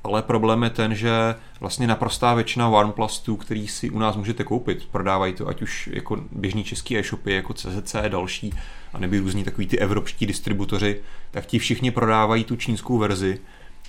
[0.03, 4.43] ale problém je ten, že vlastně naprostá většina OnePlus 2, který si u nás můžete
[4.43, 8.53] koupit, prodávají to ať už jako běžný český e-shopy, jako CZC a další,
[8.93, 13.39] a nebo různí takový ty evropští distributoři, tak ti všichni prodávají tu čínskou verzi,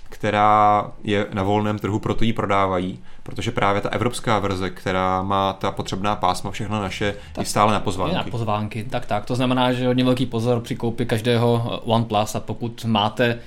[0.08, 5.52] která je na volném trhu, proto ji prodávají, protože právě ta evropská verze, která má
[5.52, 8.14] ta potřebná pásma, všechno naše, tak, je stále na pozvánky.
[8.14, 9.24] Je na pozvánky, tak tak.
[9.24, 13.38] To znamená, že hodně velký pozor při koupi každého OnePlus a pokud máte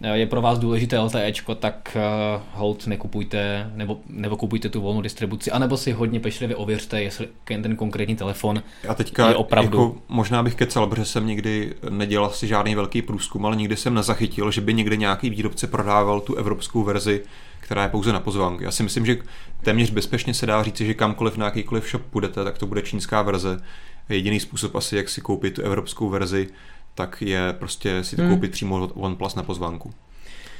[0.00, 5.50] je pro vás důležité LTE, tak uh, hold nekupujte, nebo, nebo kupujte tu volnou distribuci,
[5.50, 9.78] anebo si hodně pečlivě ověřte, jestli ten konkrétní telefon A teďka je opravdu...
[9.78, 13.94] Jako, možná bych kecal, protože jsem nikdy nedělal si žádný velký průzkum, ale nikdy jsem
[13.94, 17.22] nezachytil, že by někde nějaký výrobce prodával tu evropskou verzi,
[17.60, 18.64] která je pouze na pozvánky.
[18.64, 19.16] Já si myslím, že
[19.62, 23.22] téměř bezpečně se dá říct, že kamkoliv na jakýkoliv shop půjdete, tak to bude čínská
[23.22, 23.60] verze.
[24.08, 26.48] Jediný způsob asi, jak si koupit tu evropskou verzi,
[26.94, 28.30] tak je prostě si to hmm.
[28.30, 29.94] koupit přímo od OnePlus na pozvánku.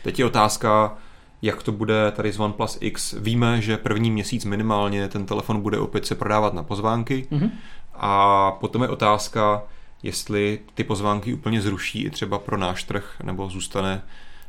[0.03, 0.97] Teď je otázka,
[1.43, 3.15] jak to bude tady z OnePlus X.
[3.19, 7.51] Víme, že první měsíc minimálně ten telefon bude opět se prodávat na pozvánky hmm.
[7.95, 9.63] a potom je otázka,
[10.03, 14.03] jestli ty pozvánky úplně zruší i třeba pro náš trh, nebo zůstane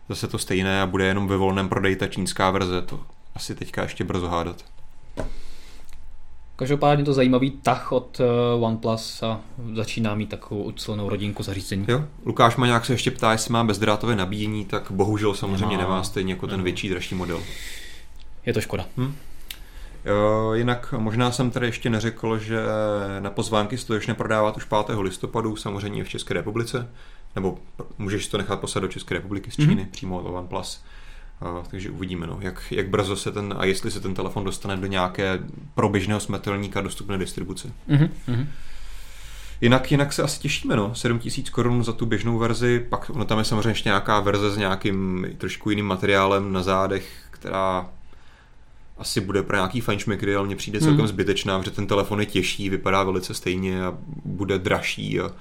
[0.10, 2.82] zase to stejné a bude jenom ve volném prodeji ta čínská verze.
[2.82, 3.00] To
[3.36, 4.66] asi teďka ještě brzo hádat.
[6.60, 8.20] Každopádně to zajímavý tah od
[8.56, 9.42] uh, OnePlus a
[9.74, 11.86] začíná mít takovou ucelenou rodinku zařízení.
[11.88, 12.04] Jo.
[12.26, 16.04] Lukáš má nějak se ještě ptá, jestli má bezdrátové nabíjení, tak bohužel samozřejmě nemá, nemá
[16.04, 17.42] stejně jako ten větší, dražší model.
[18.46, 18.86] Je to škoda.
[18.98, 19.16] Hm?
[20.54, 22.60] Jinak možná jsem tady ještě neřekl, že
[23.20, 24.98] na pozvánky se to ještě neprodávat už 5.
[25.00, 26.90] listopadu, samozřejmě v České republice,
[27.36, 27.58] nebo
[27.98, 29.92] můžeš to nechat poslat do České republiky z Číny, mm-hmm.
[29.92, 30.84] přímo od OnePlus.
[31.42, 34.78] Uh, takže uvidíme, no, jak, jak brzo se ten, a jestli se ten telefon dostane
[34.78, 35.40] do nějaké
[35.76, 37.72] pro běžného smetelníka dostupné distribuce.
[37.90, 38.48] Mm-hmm.
[39.62, 40.96] Jinak, jinak se asi těšíme, no.
[40.96, 44.58] 7000 korun za tu běžnou verzi, pak ono tam je samozřejmě ještě nějaká verze s
[44.58, 47.90] nějakým trošku jiným materiálem na zádech, která
[48.98, 51.08] asi bude pro nějaký fajnšmekry, ale mně přijde celkem hmm.
[51.08, 55.32] zbytečná, protože ten telefon je těžší, vypadá velice stejně a bude dražší a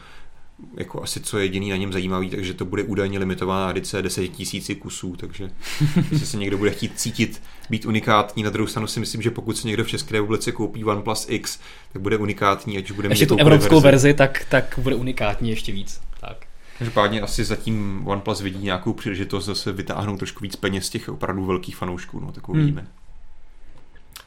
[0.77, 4.29] jako asi co je jediný na něm zajímavý, takže to bude údajně limitovaná edice 10
[4.29, 5.51] tisíci kusů, takže
[6.11, 9.57] jestli se někdo bude chtít cítit být unikátní, na druhou stranu si myslím, že pokud
[9.57, 11.59] se někdo v České republice koupí OnePlus X,
[11.93, 14.95] tak bude unikátní, ať už bude ještě mít tu evropskou verzi, verzi tak, tak bude
[14.95, 16.01] unikátní ještě víc.
[16.21, 16.47] Tak.
[16.79, 21.45] Každopádně asi zatím OnePlus vidí nějakou příležitost zase vytáhnout trošku víc peněz z těch opravdu
[21.45, 22.81] velkých fanoušků, no tak uvidíme.
[22.81, 22.91] Hmm.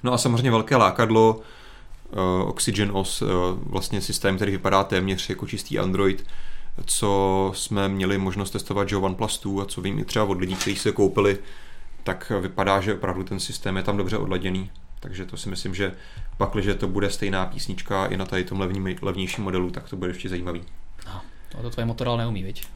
[0.03, 1.41] No a samozřejmě velké lákadlo,
[2.11, 6.25] uh, Oxygen OS, uh, vlastně systém, který vypadá téměř jako čistý Android,
[6.85, 10.55] co jsme měli možnost testovat, že OnePlus 2 a co vím i třeba od lidí,
[10.55, 11.39] kteří se koupili,
[12.03, 14.71] tak vypadá, že opravdu ten systém je tam dobře odladěný.
[14.99, 15.93] Takže to si myslím, že
[16.37, 19.95] pak, že to bude stejná písnička i na tady tom levní, levnějším modelu, tak to
[19.95, 20.63] bude ještě zajímavý.
[21.05, 22.67] No, to tvoje Motorola neumí, viď?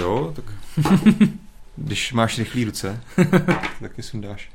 [0.00, 0.44] Jo, tak
[1.76, 3.00] když máš rychlý ruce,
[3.80, 4.50] tak je sundáš.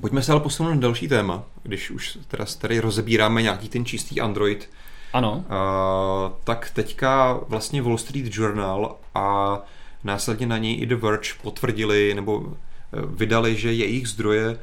[0.00, 4.20] Pojďme se ale posunout na další téma, když už teda tady rozebíráme nějaký ten čistý
[4.20, 4.68] Android.
[5.12, 5.32] Ano.
[5.32, 9.58] Uh, tak teďka vlastně Wall Street Journal a
[10.04, 14.56] následně na něj i The Verge potvrdili nebo eh, vydali, že jejich zdroje uh,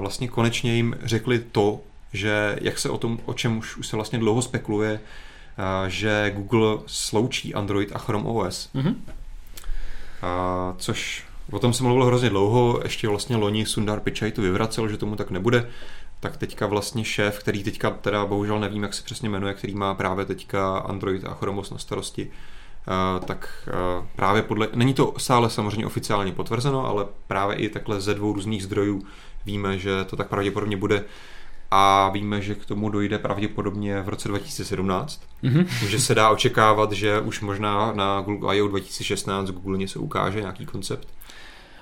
[0.00, 1.80] vlastně konečně jim řekli to,
[2.12, 6.32] že jak se o tom, o čem už, už se vlastně dlouho spekuluje, uh, že
[6.34, 8.70] Google sloučí Android a Chrome OS.
[8.74, 8.94] Mm-hmm.
[10.22, 14.88] Uh, což O tom se mluvilo hrozně dlouho, ještě vlastně loni Sundar Pichai to vyvracel,
[14.88, 15.68] že tomu tak nebude,
[16.20, 19.94] tak teďka vlastně šéf, který teďka teda bohužel nevím, jak se přesně jmenuje, který má
[19.94, 22.30] právě teďka Android a Chromos na starosti,
[22.86, 28.00] Uh, tak uh, právě podle, není to stále samozřejmě oficiálně potvrzeno, ale právě i takhle
[28.00, 29.02] ze dvou různých zdrojů
[29.46, 31.04] víme, že to tak pravděpodobně bude
[31.70, 35.22] a víme, že k tomu dojde pravděpodobně v roce 2017.
[35.44, 35.66] Mm-hmm.
[35.80, 38.68] Takže se dá očekávat, že už možná na Google I.O.
[38.68, 41.08] 2016 Google něco ukáže, nějaký koncept.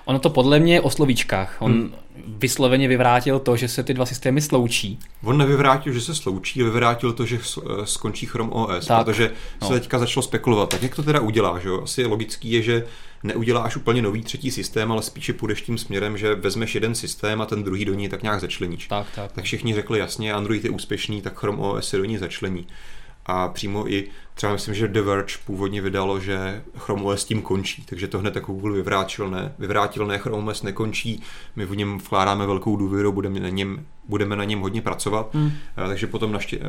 [0.05, 1.55] Ono to podle mě je o slovíčkách.
[1.59, 1.93] On hmm.
[2.27, 4.99] vysloveně vyvrátil to, že se ty dva systémy sloučí.
[5.23, 9.31] On nevyvrátil, že se sloučí, vyvrátil to, že eh, skončí Chrome OS, tak, protože
[9.61, 9.67] no.
[9.67, 10.69] se teďka začalo spekulovat.
[10.69, 11.59] Tak jak to teda udělá?
[11.59, 11.69] Že?
[11.83, 12.85] Asi logický je, že
[13.23, 17.45] neuděláš úplně nový třetí systém, ale spíše půjdeš tím směrem, že vezmeš jeden systém a
[17.45, 18.87] ten druhý do něj tak nějak začleníš.
[18.87, 19.31] Tak, tak.
[19.31, 22.67] tak všichni řekli jasně, Android je úspěšný, tak Chrome OS se do něj začlení
[23.31, 27.85] a přímo i třeba myslím, že The Verge původně vydalo, že Chrome OS tím končí,
[27.85, 31.23] takže to hned jako Google vyvrátil, ne, vyvrátil, ne, Chrome OS nekončí,
[31.55, 35.51] my v něm vkládáme velkou důvěru, budeme na něm, budeme na něm hodně pracovat, hmm.
[35.75, 36.59] takže potom naště,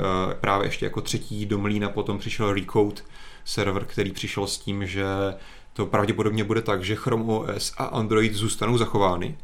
[0.40, 3.02] právě ještě jako třetí do mlína potom přišel Recode
[3.44, 5.04] server, který přišel s tím, že
[5.72, 9.36] to pravděpodobně bude tak, že Chrome OS a Android zůstanou zachovány,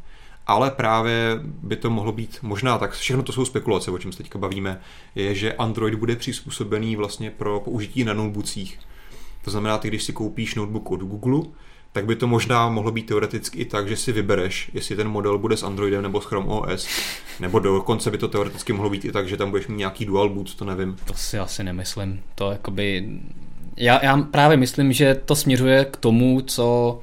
[0.49, 4.17] ale právě by to mohlo být možná tak, všechno to jsou spekulace, o čem se
[4.17, 4.81] teďka bavíme,
[5.15, 8.79] je, že Android bude přizpůsobený vlastně pro použití na notebookcích.
[9.43, 11.41] To znamená, ty když si koupíš notebook od Google,
[11.91, 15.37] tak by to možná mohlo být teoreticky i tak, že si vybereš, jestli ten model
[15.37, 16.87] bude s Androidem nebo s Chrome OS,
[17.39, 20.29] nebo dokonce by to teoreticky mohlo být i tak, že tam budeš mít nějaký dual
[20.29, 20.97] boot, to nevím.
[21.05, 22.21] To si asi nemyslím.
[22.35, 23.09] To jakoby...
[23.77, 26.99] Já, já právě myslím, že to směřuje k tomu, co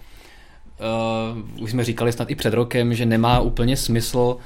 [0.80, 4.36] uh, už jsme říkali snad i před rokem, že nemá úplně smysl,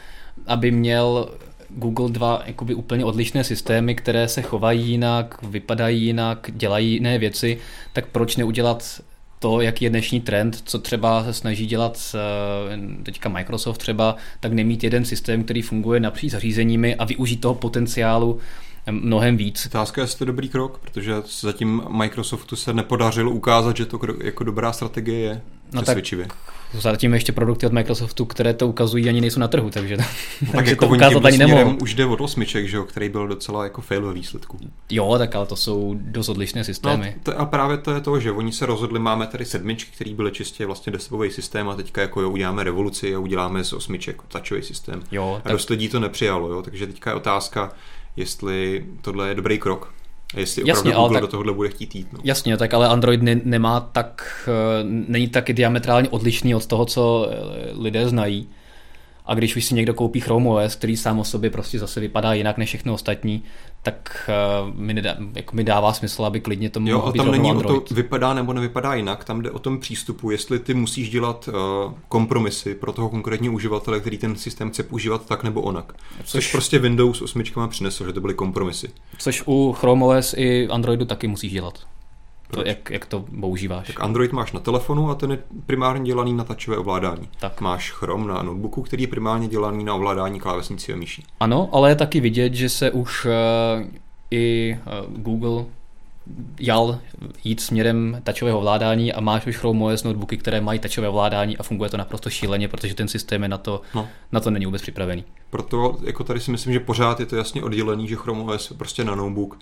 [0.46, 1.28] aby měl
[1.70, 7.58] Google dva jakoby úplně odlišné systémy, které se chovají jinak, vypadají jinak, dělají jiné věci,
[7.92, 9.00] tak proč neudělat
[9.38, 14.52] to, jaký je dnešní trend, co třeba se snaží dělat eh, teďka Microsoft třeba, tak
[14.52, 18.38] nemít jeden systém, který funguje napříč zařízeními a využít toho potenciálu
[18.90, 19.66] mnohem víc.
[19.66, 24.44] Otázka je, jestli to dobrý krok, protože zatím Microsoftu se nepodařilo ukázat, že to jako
[24.44, 25.42] dobrá strategie je.
[25.72, 25.98] No tak
[26.72, 30.04] zatím ještě produkty od Microsoftu, které to ukazují, ani nejsou na trhu, takže, no,
[30.40, 31.76] tak takže jako to ukázat ani nemohou.
[31.82, 34.58] Už jde od osmiček, že jo, který byl docela jako fail ve výsledku.
[34.90, 37.14] Jo, tak ale to jsou dost odlišné systémy.
[37.16, 40.14] No, to, a právě to je to, že oni se rozhodli, máme tady sedmičky, který
[40.14, 44.22] byly čistě vlastně deskový systém a teďka jako jo, uděláme revoluci a uděláme z osmiček
[44.28, 45.02] tačový systém.
[45.10, 45.50] Jo, tak...
[45.50, 47.72] A dost lidí to nepřijalo, jo, takže teďka je otázka,
[48.16, 49.94] jestli tohle je dobrý krok.
[50.34, 52.12] A jestli jasně, Google tak, do tohohle bude chtít jít.
[52.12, 52.18] No.
[52.24, 57.28] Jasně, tak ale Android ne, nemá tak, eh, není tak diametrálně odlišný od toho, co
[57.30, 57.36] eh,
[57.72, 58.48] lidé znají.
[59.26, 62.32] A když už si někdo koupí Chrome OS, který sám o sobě prostě zase vypadá
[62.32, 63.42] jinak než všechno ostatní,
[63.82, 64.30] tak
[64.68, 67.76] uh, mi, nedá, jako mi dává smysl, aby klidně to mohl být tam není Android.
[67.76, 71.48] o to vypadá nebo nevypadá jinak, tam jde o tom přístupu, jestli ty musíš dělat
[71.48, 75.92] uh, kompromisy pro toho konkrétního uživatele, který ten systém chce používat tak nebo onak.
[76.18, 78.90] Což, což prostě Windows 8 přinesl, že to byly kompromisy.
[79.18, 81.86] Což u Chrome OS i Androidu taky musíš dělat.
[82.50, 83.86] To, jak, jak to používáš.
[83.86, 87.28] Tak Android máš na telefonu a ten je primárně dělaný na tačové ovládání.
[87.40, 87.60] Tak.
[87.60, 91.24] Máš Chrome na notebooku, který je primárně dělaný na ovládání klávesnicí a myší.
[91.40, 93.30] Ano, ale je taky vidět, že se už uh,
[94.30, 95.64] i uh, Google
[96.60, 96.98] jal
[97.44, 101.62] jít směrem tačového ovládání a máš už Chrome OS notebooky, které mají tačové ovládání a
[101.62, 104.08] funguje to naprosto šíleně, protože ten systém je na to, no.
[104.32, 105.24] na to není vůbec připravený.
[105.50, 108.76] Proto jako tady si myslím, že pořád je to jasně oddělený, že Chrome OS je
[108.76, 109.58] prostě na notebook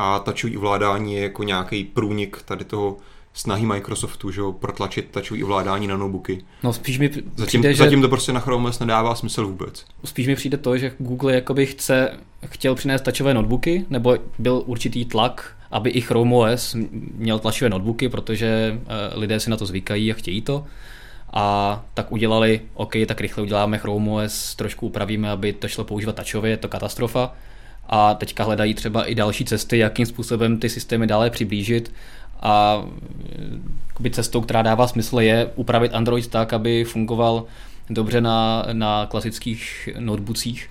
[0.00, 2.96] a tačový ovládání je jako nějaký průnik tady toho
[3.32, 6.44] snahy Microsoftu, že jo, protlačit tačový ovládání na notebooky.
[6.62, 7.74] No spíš mi přijde, zatím, že...
[7.74, 9.84] zatím to prostě na Chrome OS nedává smysl vůbec.
[10.04, 15.04] Spíš mi přijde to, že Google jakoby chce, chtěl přinést tačové notebooky, nebo byl určitý
[15.04, 16.76] tlak, aby i Chrome OS
[17.14, 20.66] měl tlačové notebooky, protože uh, lidé si na to zvykají a chtějí to.
[21.32, 26.16] a tak udělali, OK, tak rychle uděláme Chrome OS, trošku upravíme, aby to šlo používat
[26.16, 27.34] tačově, je to katastrofa.
[27.88, 31.92] A teďka hledají třeba i další cesty, jakým způsobem ty systémy dále přiblížit.
[32.40, 32.84] A
[34.10, 37.44] cestou, která dává smysl, je upravit Android tak, aby fungoval
[37.90, 40.68] dobře na, na klasických notebookích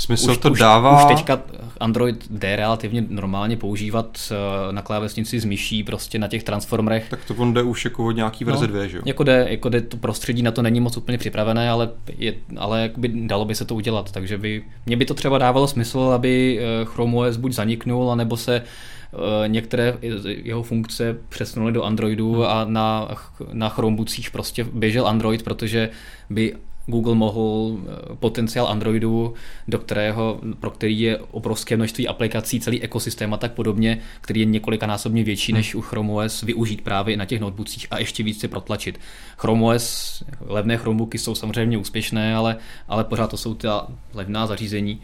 [0.00, 1.04] Smysl už, to dává.
[1.04, 1.42] Už teďka
[1.80, 7.08] Android jde relativně normálně používat eh, na klávesnici s myší prostě na těch transformerech.
[7.10, 9.02] Tak to on jde už jako od nějaký verze no, 2, že jo?
[9.06, 12.82] Jako jde, jako jde, to prostředí na to není moc úplně připravené, ale, je, ale
[12.82, 16.60] jakoby dalo by se to udělat, takže by, mě by to třeba dávalo smysl, aby
[16.60, 22.44] eh, Chrome OS buď zaniknul, anebo se eh, některé jeho funkce přesunuly do Androidu hmm.
[22.44, 23.08] a na,
[23.52, 25.90] na Chromebookích prostě běžel Android, protože
[26.30, 26.54] by
[26.90, 29.34] Google mohl eh, potenciál Androidu,
[29.68, 34.46] do kterého, pro který je obrovské množství aplikací, celý ekosystém a tak podobně, který je
[34.46, 39.00] několikanásobně větší než u Chrome OS, využít právě na těch notebookích a ještě více protlačit.
[39.36, 42.56] Chrome OS, levné Chromebooky jsou samozřejmě úspěšné, ale,
[42.88, 45.00] ale pořád to jsou ta levná zařízení.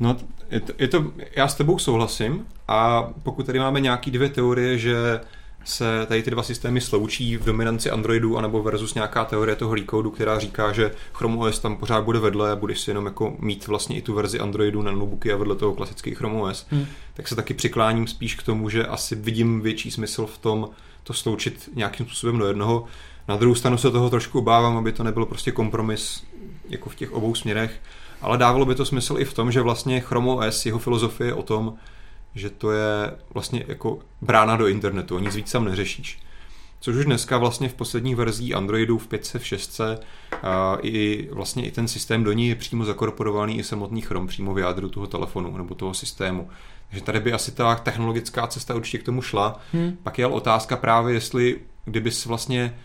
[0.00, 0.16] No,
[0.50, 4.78] je to, je to, já s tebou souhlasím a pokud tady máme nějaký dvě teorie,
[4.78, 5.20] že
[5.64, 10.10] se tady ty dva systémy sloučí v dominanci Androidu anebo versus nějaká teorie toho recodeu,
[10.10, 13.66] která říká, že Chrome OS tam pořád bude vedle a budeš si jenom jako mít
[13.66, 16.86] vlastně i tu verzi Androidu na notebooky a vedle toho klasický Chrome OS, hmm.
[17.14, 20.68] tak se taky přikláním spíš k tomu, že asi vidím větší smysl v tom
[21.02, 22.84] to sloučit nějakým způsobem do jednoho.
[23.28, 26.24] Na druhou stranu se toho trošku obávám, aby to nebyl prostě kompromis
[26.68, 27.80] jako v těch obou směrech,
[28.22, 31.34] ale dávalo by to smysl i v tom, že vlastně Chrome OS, jeho filozofie je
[31.34, 31.74] o tom,
[32.34, 36.18] že to je vlastně jako brána do internetu, nic víc tam neřešíš.
[36.80, 39.80] Což už dneska vlastně v posledních verzích Androidu v 5, v 6
[40.42, 44.54] a i vlastně i ten systém do ní je přímo zakorporovaný i samotný Chrome přímo
[44.54, 46.48] v jádru toho telefonu nebo toho systému.
[46.88, 49.60] Takže tady by asi ta technologická cesta určitě k tomu šla.
[49.72, 49.96] Hmm.
[50.02, 52.78] Pak je ale otázka právě, jestli kdyby vlastně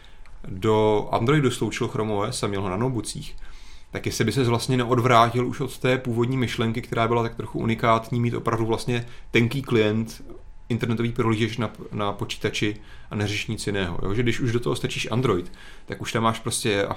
[0.48, 3.36] do Androidu sloučil Chrome OS a měl ho na notebookích,
[3.96, 7.60] tak jestli by se vlastně neodvrátil už od té původní myšlenky, která byla tak trochu
[7.60, 10.24] unikátní, mít opravdu vlastně tenký klient,
[10.70, 12.78] internetový prohlížeč na, na počítači
[13.12, 14.00] a neřeš nic jiného.
[14.04, 14.14] Jo?
[14.14, 15.52] Že když už do toho stačíš Android,
[15.86, 16.94] tak už tam máš prostě uh,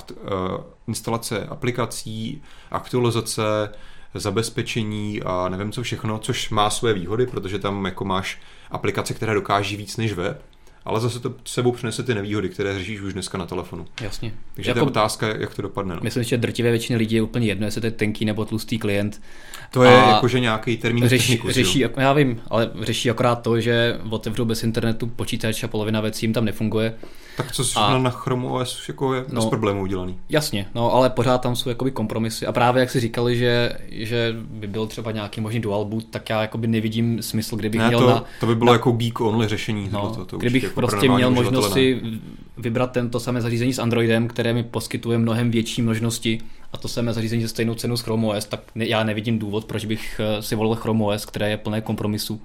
[0.86, 3.72] instalace aplikací, aktualizace,
[4.14, 8.40] zabezpečení a nevím co všechno, což má své výhody, protože tam jako máš
[8.70, 10.42] aplikace, které dokáží víc než web,
[10.84, 13.86] ale zase to sebou přinese ty nevýhody, které řešíš už dneska na telefonu.
[14.00, 14.32] Jasně.
[14.54, 15.94] Takže jako, to je otázka, jak to dopadne.
[15.94, 16.00] No.
[16.04, 19.20] Myslím, že drtivé většině lidí je úplně jedno, jestli to je tenký nebo tlustý klient.
[19.70, 21.90] To je jakože nějaký termín řeší, techniku, řeší, jo?
[21.96, 26.32] já vím, ale řeší akorát to, že otevřou bez internetu počítač a polovina věcí jim
[26.32, 26.94] tam nefunguje.
[27.38, 30.18] Tak co a, na Chrome OS jako je no, bez problémů udělaný.
[30.28, 32.46] Jasně, no ale pořád tam jsou jakoby kompromisy.
[32.46, 36.30] A právě jak si říkali, že, že by byl třeba nějaký možný dual boot, tak
[36.30, 38.24] já jakoby nevidím smysl, kdybych ne, měl to, na...
[38.40, 39.88] to by bylo na, jako geek only řešení.
[39.92, 42.00] No, to, to kdybych jako prostě měl možnost si
[42.56, 46.40] vybrat tento samé zařízení s Androidem, které mi poskytuje mnohem větší možnosti
[46.72, 49.64] a to samé zařízení za stejnou cenu s Chrome OS, tak ne, já nevidím důvod,
[49.64, 52.40] proč bych eh, si volil Chrome OS, které je plné kompromisů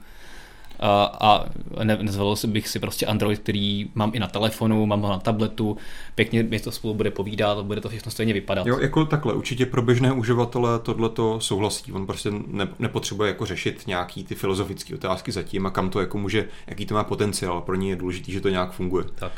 [0.79, 1.45] a, a
[1.83, 5.77] ne, nezvolil bych si prostě Android, který mám i na telefonu, mám ho na tabletu,
[6.15, 8.67] pěkně mi to spolu bude povídat, bude to všechno stejně vypadat.
[8.67, 13.45] Jo, jako takhle, určitě pro běžné uživatele tohle to souhlasí, on prostě ne, nepotřebuje jako
[13.45, 17.61] řešit nějaký ty filozofické otázky zatím a kam to jako může, jaký to má potenciál,
[17.61, 19.05] pro ně je důležité, že to nějak funguje.
[19.15, 19.31] Tak.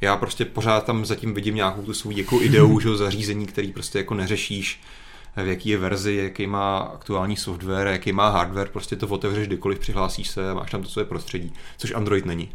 [0.00, 3.98] Já prostě pořád tam zatím vidím nějakou tu svou jako ideu, že zařízení, který prostě
[3.98, 4.80] jako neřešíš,
[5.42, 9.78] v jaký je verzi, jaký má aktuální software, jaký má hardware, prostě to otevřeš kdykoliv,
[9.78, 12.48] přihlásíš se a máš tam to své prostředí, což Android není.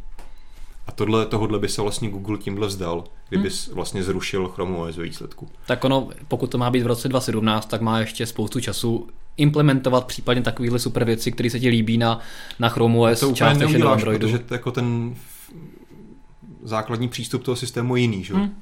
[0.87, 3.75] A tohle, tohodle by se vlastně Google tímhle vzdal, kdyby hmm.
[3.75, 5.49] vlastně zrušil Chrome OS ve výsledku.
[5.65, 9.07] Tak ono, pokud to má být v roce 2017, tak má ještě spoustu času
[9.37, 12.19] implementovat případně takovéhle super věci, které se ti líbí na,
[12.59, 14.19] na Chrome OS, to částečně na Androidu.
[14.19, 15.15] Protože jako ten
[16.63, 18.33] základní přístup toho systému je jiný, že?
[18.33, 18.55] Hmm.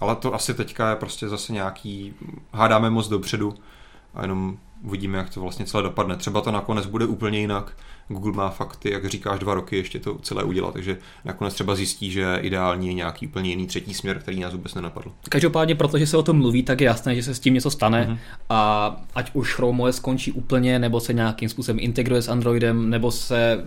[0.00, 2.14] Ale to asi teďka je prostě zase nějaký,
[2.52, 3.54] hádáme moc dopředu
[4.14, 6.16] a jenom uvidíme, jak to vlastně celé dopadne.
[6.16, 7.72] Třeba to nakonec bude úplně jinak.
[8.08, 12.10] Google má fakty, jak říkáš, dva roky ještě to celé udělat, takže nakonec třeba zjistí,
[12.10, 15.12] že ideální je nějaký úplně jiný třetí směr, který nás vůbec nenapadl.
[15.28, 18.06] Každopádně, protože se o tom mluví, tak je jasné, že se s tím něco stane
[18.10, 18.18] mm-hmm.
[18.50, 23.10] a ať už Chrome OS skončí úplně, nebo se nějakým způsobem integruje s Androidem, nebo
[23.10, 23.64] se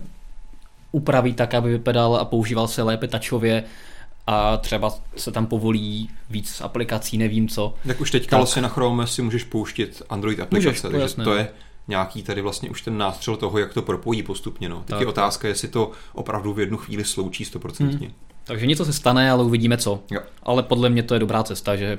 [0.92, 3.64] upraví tak, aby vypadal a používal se lépe tačově,
[4.30, 7.74] a třeba se tam povolí víc aplikací, nevím co.
[7.84, 8.38] Jak už teďka tak.
[8.38, 11.48] vlastně na Chrome si můžeš pouštět Android aplikace, můžeš, to takže jasné, to je
[11.88, 14.68] nějaký tady vlastně už ten nástřel toho, jak to propojí postupně.
[14.68, 14.76] No.
[14.76, 15.00] Teď tak.
[15.00, 18.06] je otázka, jestli to opravdu v jednu chvíli sloučí stoprocentně.
[18.06, 18.16] Hmm.
[18.44, 20.02] Takže něco se stane, ale uvidíme co.
[20.10, 20.20] Jo.
[20.42, 21.98] Ale podle mě to je dobrá cesta, že,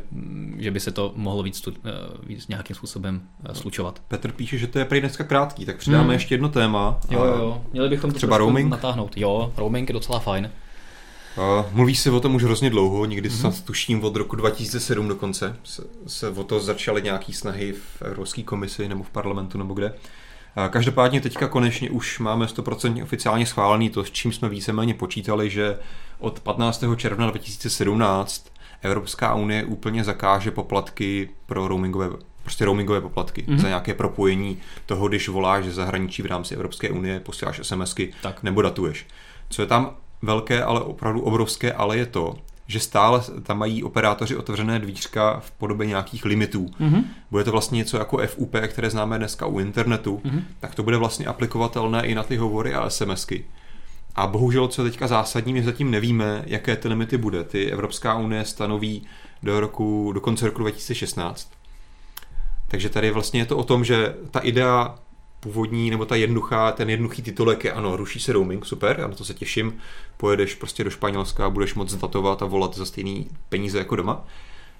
[0.57, 1.91] že by se to mohlo víc, eh,
[2.23, 4.01] víc nějakým způsobem eh, slučovat.
[4.07, 6.11] Petr píše, že to je prý dneska krátký, tak přidáme hmm.
[6.11, 6.99] ještě jedno téma.
[7.09, 9.17] Jo, jo, měli bychom to třeba roaming natáhnout.
[9.17, 10.49] Jo, roaming je docela fajn.
[11.71, 13.39] Mluví se o tom už hrozně dlouho, někdy mm-hmm.
[13.39, 15.55] snad tuším od roku 2007 dokonce.
[15.63, 19.93] Se, se o to začaly nějaký snahy v Evropské komisi nebo v parlamentu nebo kde.
[20.69, 25.77] Každopádně teďka konečně už máme 100% oficiálně schválený to, s čím jsme víceméně počítali, že
[26.19, 26.83] od 15.
[26.95, 28.51] června 2017
[28.81, 32.09] Evropská unie úplně zakáže poplatky pro roamingové
[32.43, 33.57] prostě roamingové poplatky mm-hmm.
[33.57, 38.43] za nějaké propojení toho, když voláš ze zahraničí v rámci Evropské unie, posíláš SMSky tak.
[38.43, 39.07] nebo datuješ.
[39.49, 42.35] Co je tam velké, ale opravdu obrovské, ale je to,
[42.67, 46.65] že stále tam mají operátoři otevřené dvířka v podobě nějakých limitů.
[46.65, 47.03] Mm-hmm.
[47.31, 50.43] Bude to vlastně něco jako FUP, které známe dneska u internetu, mm-hmm.
[50.59, 53.45] tak to bude vlastně aplikovatelné i na ty hovory a SMSky.
[54.15, 57.43] A bohužel, co teďka zásadní, my zatím nevíme, jaké ty limity bude.
[57.43, 59.03] Ty Evropská unie stanoví
[59.43, 61.51] do, roku, do konce roku 2016.
[62.67, 64.95] Takže tady vlastně je to o tom, že ta idea
[65.41, 69.15] původní, nebo ta jednoduchá, ten jednoduchý titulek je ano, ruší se roaming, super, já na
[69.15, 69.73] to se těším,
[70.17, 74.25] pojedeš prostě do Španělska a budeš moc datovat a volat za stejný peníze jako doma.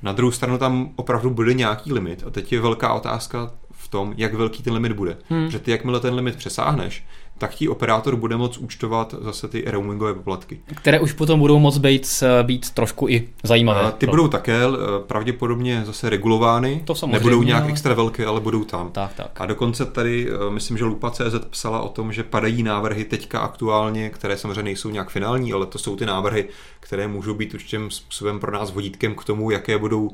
[0.01, 4.13] Na druhou stranu tam opravdu bude nějaký limit a teď je velká otázka v tom,
[4.17, 5.17] jak velký ten limit bude.
[5.29, 5.51] Hmm.
[5.51, 7.03] Že ty, jakmile ten limit přesáhneš,
[7.41, 10.59] tak ti operátor bude moc účtovat zase ty roamingové poplatky.
[10.75, 13.81] Které už potom budou moc být, být trošku i zajímavé.
[13.81, 14.11] A ty pro...
[14.11, 14.67] budou také eh,
[15.07, 16.81] pravděpodobně zase regulovány.
[16.85, 17.17] To samozřejmě.
[17.17, 18.91] Nebudou nějak extra velké, ale budou tam.
[18.91, 19.41] Tak, tak.
[19.41, 24.09] A dokonce tady, eh, myslím, že Lupa.cz psala o tom, že padají návrhy teďka aktuálně,
[24.09, 26.47] které samozřejmě nejsou nějak finální, ale to jsou ty návrhy,
[26.79, 30.11] které můžou být určitým způsobem pro nás vodítkem k tomu, jaké budou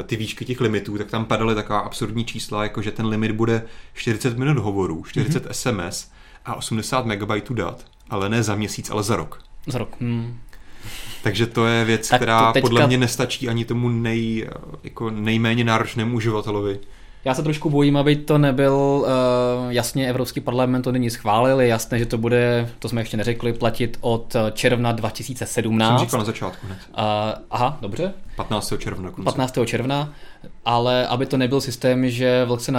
[0.00, 3.32] eh, ty výšky těch limitů, tak tam padaly taková absurdní čísla, jako že ten limit
[3.32, 3.62] bude
[3.94, 5.50] 40 minut hovorů, 40 mm-hmm.
[5.50, 6.15] SMS,
[6.46, 9.42] a 80 MB dat, ale ne za měsíc, ale za rok.
[9.66, 9.96] Za rok.
[10.00, 10.38] Hmm.
[11.22, 12.68] Takže to je věc, tak která teďka...
[12.68, 14.48] podle mě nestačí ani tomu nej,
[14.84, 16.78] jako nejméně náročnému uživatelovi.
[17.26, 19.06] Já se trošku bojím, aby to nebyl, uh,
[19.68, 23.52] jasně Evropský parlament to nyní schválil, je jasné, že to bude, to jsme ještě neřekli,
[23.52, 25.88] platit od června 2017.
[25.88, 26.78] Jsem říkal na začátku hned.
[26.98, 27.04] Uh,
[27.50, 28.12] aha, dobře.
[28.36, 28.72] 15.
[28.78, 29.10] června.
[29.10, 29.24] Konce.
[29.24, 29.58] 15.
[29.64, 30.12] června,
[30.64, 32.72] ale aby to nebyl systém, že vlk se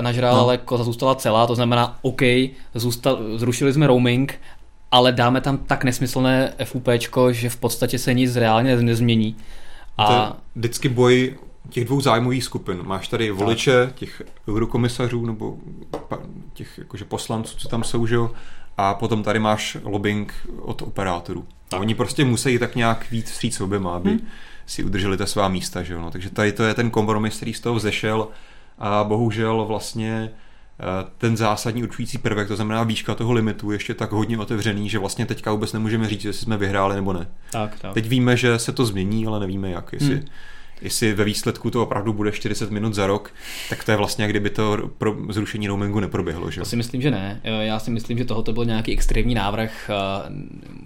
[0.00, 0.40] nažral, no.
[0.40, 2.22] ale koza zůstala celá, to znamená, OK,
[2.74, 4.40] zůstal, zrušili jsme roaming,
[4.90, 6.88] ale dáme tam tak nesmyslné FUP,
[7.30, 9.36] že v podstatě se nic reálně nezmění.
[9.98, 10.06] A...
[10.06, 11.34] To je vždycky boj
[11.70, 12.78] těch dvou zájmových skupin.
[12.82, 15.56] Máš tady voliče těch eurokomisařů nebo
[16.52, 18.30] těch jakože poslanců, co tam jsou, že jo?
[18.82, 21.44] a potom tady máš lobbying od operátorů.
[21.68, 21.80] Tak.
[21.80, 24.26] Oni prostě musí tak nějak víc vstříc oběma, aby hmm.
[24.66, 25.82] si udrželi ta svá místa.
[25.82, 26.00] Že jo?
[26.00, 28.28] No, takže tady to je ten kompromis, který z toho vzešel
[28.78, 30.84] a bohužel vlastně eh,
[31.18, 35.26] ten zásadní určující prvek, to znamená výška toho limitu, ještě tak hodně otevřený, že vlastně
[35.26, 37.26] teďka vůbec nemůžeme říct, jestli jsme vyhráli nebo ne.
[37.52, 37.94] Tak, tak.
[37.94, 39.92] Teď víme, že se to změní, ale nevíme jak.
[39.92, 40.24] Jestli, hmm
[40.82, 43.34] jestli ve výsledku to opravdu bude 40 minut za rok,
[43.68, 46.50] tak to je vlastně, kdyby to pro zrušení roamingu neproběhlo.
[46.50, 46.60] Že?
[46.60, 47.40] To si myslím, že ne.
[47.44, 49.90] Já si myslím, že tohoto byl nějaký extrémní návrh.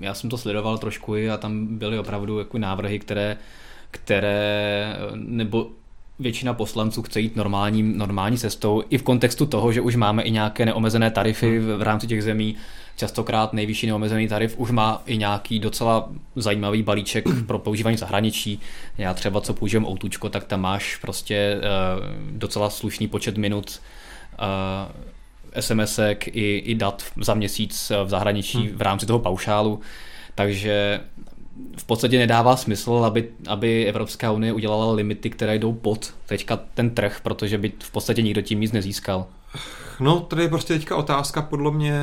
[0.01, 3.36] Já jsem to sledoval trošku a tam byly opravdu jako návrhy, které,
[3.90, 5.70] které nebo
[6.18, 10.30] většina poslanců chce jít normální, normální cestou, i v kontextu toho, že už máme i
[10.30, 12.57] nějaké neomezené tarify v, v rámci těch zemí,
[12.97, 18.61] častokrát nejvyšší neomezený tarif už má i nějaký docela zajímavý balíček pro používání zahraničí.
[18.99, 23.80] Já třeba, co používám Outučko, tak tam máš prostě uh, docela slušný počet minut
[24.38, 28.76] eh, SMSek i, i dat za měsíc v zahraničí hmm.
[28.76, 29.80] v rámci toho paušálu.
[30.34, 31.01] Takže
[31.76, 36.90] v podstatě nedává smysl, aby, aby Evropská unie udělala limity, které jdou pod teďka ten
[36.90, 39.26] trh, protože by v podstatě nikdo tím nic nezískal.
[40.01, 41.95] No, tady je prostě teďka otázka podle mě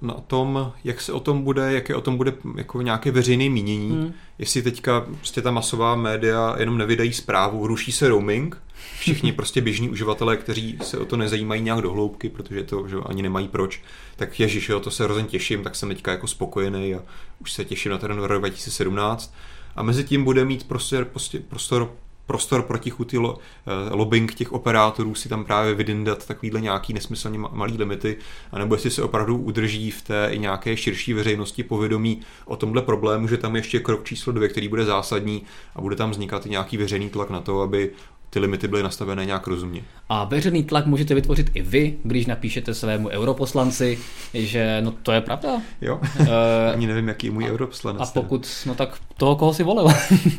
[0.00, 3.90] na tom, jak se o tom bude, jaké o tom bude jako nějaké veřejné mínění.
[3.90, 4.12] Hmm.
[4.38, 8.62] Jestli teďka prostě ta masová média jenom nevydají zprávu, ruší se roaming,
[8.98, 12.96] všichni prostě běžní uživatelé, kteří se o to nezajímají nějak do hloubky, protože to že
[13.06, 13.82] ani nemají proč,
[14.16, 17.02] tak ježiš, jo, to se hrozně těším, tak jsem teďka jako spokojený a
[17.40, 19.34] už se těším na ten rok 2017.
[19.76, 21.92] A mezi tím bude mít prostě, prostě prostor
[22.28, 27.38] prostor pro chuty lo, eh, lobbying těch operátorů si tam právě vydindat takovýhle nějaký nesmyslně
[27.38, 28.16] malý limity,
[28.52, 33.28] anebo jestli se opravdu udrží v té i nějaké širší veřejnosti povědomí o tomhle problému,
[33.28, 35.42] že tam ještě krok číslo dvě, který bude zásadní
[35.74, 37.90] a bude tam vznikat i nějaký veřejný tlak na to, aby
[38.30, 39.82] ty limity byly nastavené nějak rozumně.
[40.08, 43.98] A veřejný tlak můžete vytvořit i vy, když napíšete svému europoslanci,
[44.34, 45.62] že no to je pravda.
[45.80, 46.26] Jo, uh,
[46.72, 48.02] ani nevím, jaký je můj europoslanec.
[48.02, 49.86] A pokud, no tak toho, koho si volil.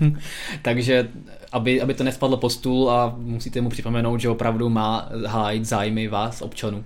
[0.62, 1.10] Takže
[1.52, 6.08] aby, aby to nespadlo po stůl a musíte mu připomenout, že opravdu má hájit zájmy
[6.08, 6.86] vás, občanů.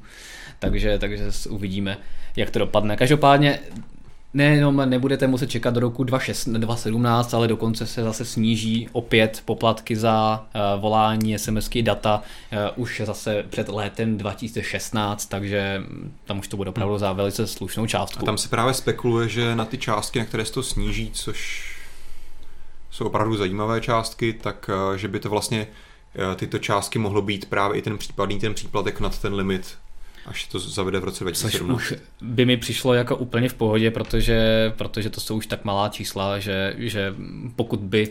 [0.60, 1.98] Takže, takže uvidíme,
[2.36, 2.98] jak to dopadne.
[2.98, 3.60] Každopádně
[4.36, 9.96] Ne, no, nebudete muset čekat do roku 2017, ale dokonce se zase sníží opět poplatky
[9.96, 10.46] za
[10.76, 15.82] uh, volání, SMSky, data uh, už zase před létem 2016, takže
[16.26, 18.24] tam už to bude opravdu za velice slušnou částku.
[18.24, 21.73] A tam se právě spekuluje, že na ty částky, na které se to sníží, což
[22.94, 25.68] jsou opravdu zajímavé částky, tak uh, že by to vlastně
[26.36, 29.78] tyto částky mohlo být právě i ten případný ten příplatek nad ten limit
[30.26, 31.82] až to zavede v roce 2017.
[31.82, 35.66] Což už by mi přišlo jako úplně v pohodě, protože, protože to jsou už tak
[35.66, 37.16] malá čísla, že, že
[37.56, 38.10] pokud by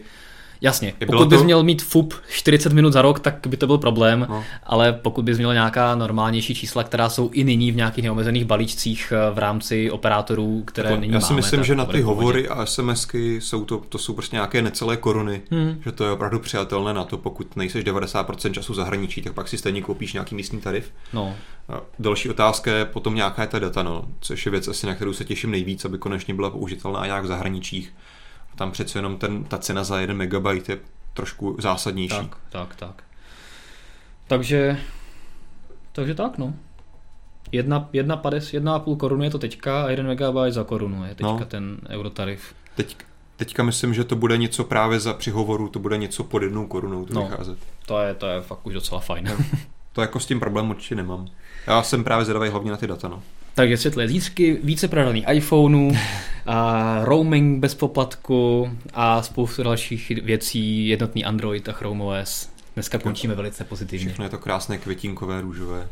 [0.63, 1.27] Jasně, pokud to...
[1.27, 4.45] bys měl mít FUP 40 minut za rok, tak by to byl problém, no.
[4.63, 9.13] ale pokud bys měl nějaká normálnější čísla, která jsou i nyní v nějakých neomezených balíčcích
[9.13, 12.49] eh, v rámci operátorů, které jako, nyní Já si máme, myslím, že na ty hovory
[12.49, 15.81] a SMSky jsou to, to jsou prostě nějaké necelé koruny, hmm.
[15.85, 19.59] že to je opravdu přijatelné na to, pokud nejseš 90% času zahraničí, tak pak si
[19.59, 20.93] stejně koupíš nějaký místní tarif.
[21.13, 21.35] No.
[21.99, 25.13] Další otázka je potom nějaká je ta data, no, což je věc asi, na kterou
[25.13, 27.93] se těším nejvíc, aby konečně byla použitelná nějak v zahraničích
[28.57, 30.79] tam přece jenom ten, ta cena za 1 MB je
[31.15, 32.17] trošku zásadnější.
[32.17, 33.05] Tak, tak, tak.
[34.29, 34.79] Takže,
[35.93, 36.55] takže tak, no.
[37.53, 41.05] Jedna, jedna, pades, jedna a půl koruny je to teďka a 1 MB za korunu
[41.05, 41.45] je teďka no.
[41.45, 42.55] ten eurotarif.
[42.77, 42.97] Teď,
[43.37, 47.05] teďka myslím, že to bude něco právě za přihovoru, to bude něco pod jednou korunou
[47.05, 47.59] to no, vycházet.
[47.87, 49.37] To je, to je fakt už docela fajn.
[49.93, 51.29] to jako s tím problém určitě nemám.
[51.67, 53.23] Já jsem právě zvědavý hlavně na ty data, no.
[53.55, 55.97] Takže světlé zítřky, více prodaných iPhoneů,
[56.47, 62.49] a roaming bez poplatku a spoustu dalších věcí, jednotný Android a Chrome OS.
[62.75, 64.07] Dneska končíme velice pozitivně.
[64.07, 65.89] Všechno je to krásné květinkové, růžové.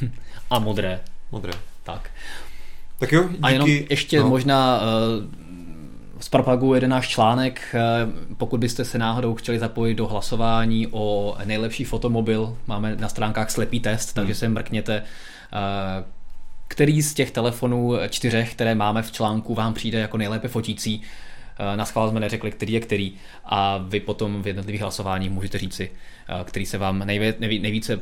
[0.50, 1.00] a modré.
[1.32, 1.52] Modré.
[1.82, 2.10] Tak.
[2.98, 3.42] Tak jo, díky.
[3.42, 4.28] A jenom ještě no.
[4.28, 5.24] možná uh,
[6.20, 11.36] z propagu jeden náš článek, uh, pokud byste se náhodou chtěli zapojit do hlasování o
[11.44, 14.38] nejlepší fotomobil, máme na stránkách slepý test, takže hmm.
[14.38, 16.04] se mrkněte uh,
[16.74, 21.02] který z těch telefonů čtyřech, které máme v článku, vám přijde jako nejlépe fotící.
[21.58, 23.12] Eh, na schvál jsme neřekli, který je který
[23.44, 25.90] a vy potom v jednotlivých hlasováních můžete říci,
[26.28, 26.98] eh, který se vám
[27.38, 28.00] nejvíce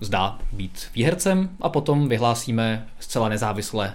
[0.00, 3.92] zdá být výhercem a potom vyhlásíme zcela nezávisle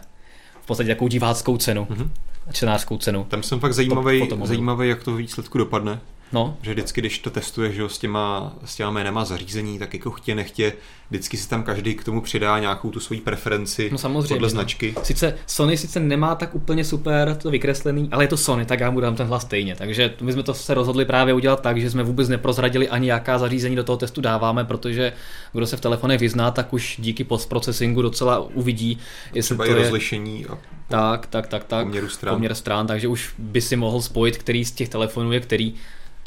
[0.62, 2.10] v podstatě takovou diváckou cenu, mm-hmm.
[2.52, 3.24] čtenářskou cenu.
[3.24, 6.00] Tam jsem fakt zajímavý, zajímavý, jak to výsledku dopadne.
[6.32, 6.58] No.
[6.62, 10.36] Že vždycky, když to testuješ že, s, těma, s těma jménama zařízení, tak jako chtě
[10.36, 10.74] nechtě,
[11.10, 14.50] vždycky si tam každý k tomu přidá nějakou tu svoji preferenci no, samozřejmě, podle no.
[14.50, 14.96] značky.
[15.04, 18.92] Sice Sony sice nemá tak úplně super to vykreslený, ale je to Sony, tak já
[18.92, 19.76] mu dám ten hlas stejně.
[19.76, 23.38] Takže my jsme to se rozhodli právě udělat tak, že jsme vůbec neprozradili ani jaká
[23.38, 25.14] zařízení do toho testu dáváme, protože
[25.54, 29.00] kdo se v telefonech vyzná, tak už díky postprocesingu docela uvidí,
[29.34, 30.58] jestli Třeba to je rozlišení a
[30.88, 32.36] tak, tak, tak, tak, poměr stran.
[32.36, 35.76] poměr stran, takže už by si mohl spojit, který z těch telefonů je který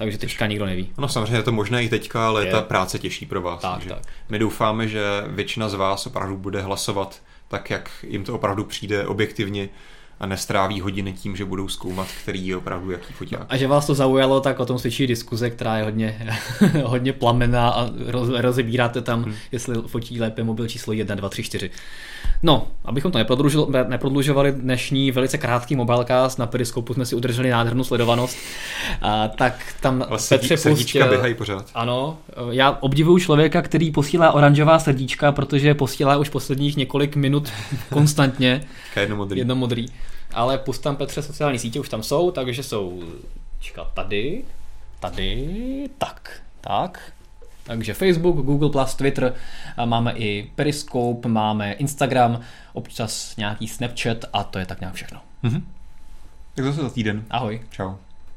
[0.02, 0.88] takže teďka nikdo neví.
[0.98, 2.52] No samozřejmě je to možné i teďka, ale je.
[2.52, 3.62] ta práce těžší pro vás.
[3.62, 4.02] Tak, tak.
[4.28, 9.06] My doufáme, že většina z vás opravdu bude hlasovat tak, jak jim to opravdu přijde
[9.06, 9.68] objektivně
[10.20, 13.46] a nestráví hodiny tím, že budou zkoumat, který je opravdu jaký foťák.
[13.48, 16.36] A že vás to zaujalo, tak o tom svědčí diskuze, která je hodně,
[16.84, 19.34] hodně plamená a roz, rozebíráte tam, hmm.
[19.52, 21.70] jestli fotí lépe mobil číslo 1, 2, 3, 4.
[22.44, 23.18] No, abychom to
[23.88, 28.36] neprodlužovali, dnešní velice krátký mobilecast, na periskopu jsme si udrželi nádhernou sledovanost,
[29.02, 31.70] a, tak tam Ale Petře srdíčka běhají pořád.
[31.74, 32.18] Ano,
[32.50, 37.52] já obdivuju člověka, který posílá oranžová srdíčka, protože posílá už posledních několik minut
[37.92, 38.64] konstantně.
[39.00, 39.38] jedno modrý.
[39.38, 39.86] Jedno modrý.
[40.34, 43.02] Ale pust tam Petře sociální sítě, už tam jsou, takže jsou
[43.60, 44.44] čekat tady,
[45.00, 47.12] tady, tak, tak,
[47.64, 49.34] takže Facebook, Google+, Twitter,
[49.84, 52.40] máme i Periscope, máme Instagram,
[52.72, 55.20] občas nějaký Snapchat a to je tak nějak všechno.
[55.44, 55.62] Mm-hmm.
[56.54, 57.24] Tak zase za týden.
[57.30, 57.60] Ahoj.
[57.70, 57.94] Čau.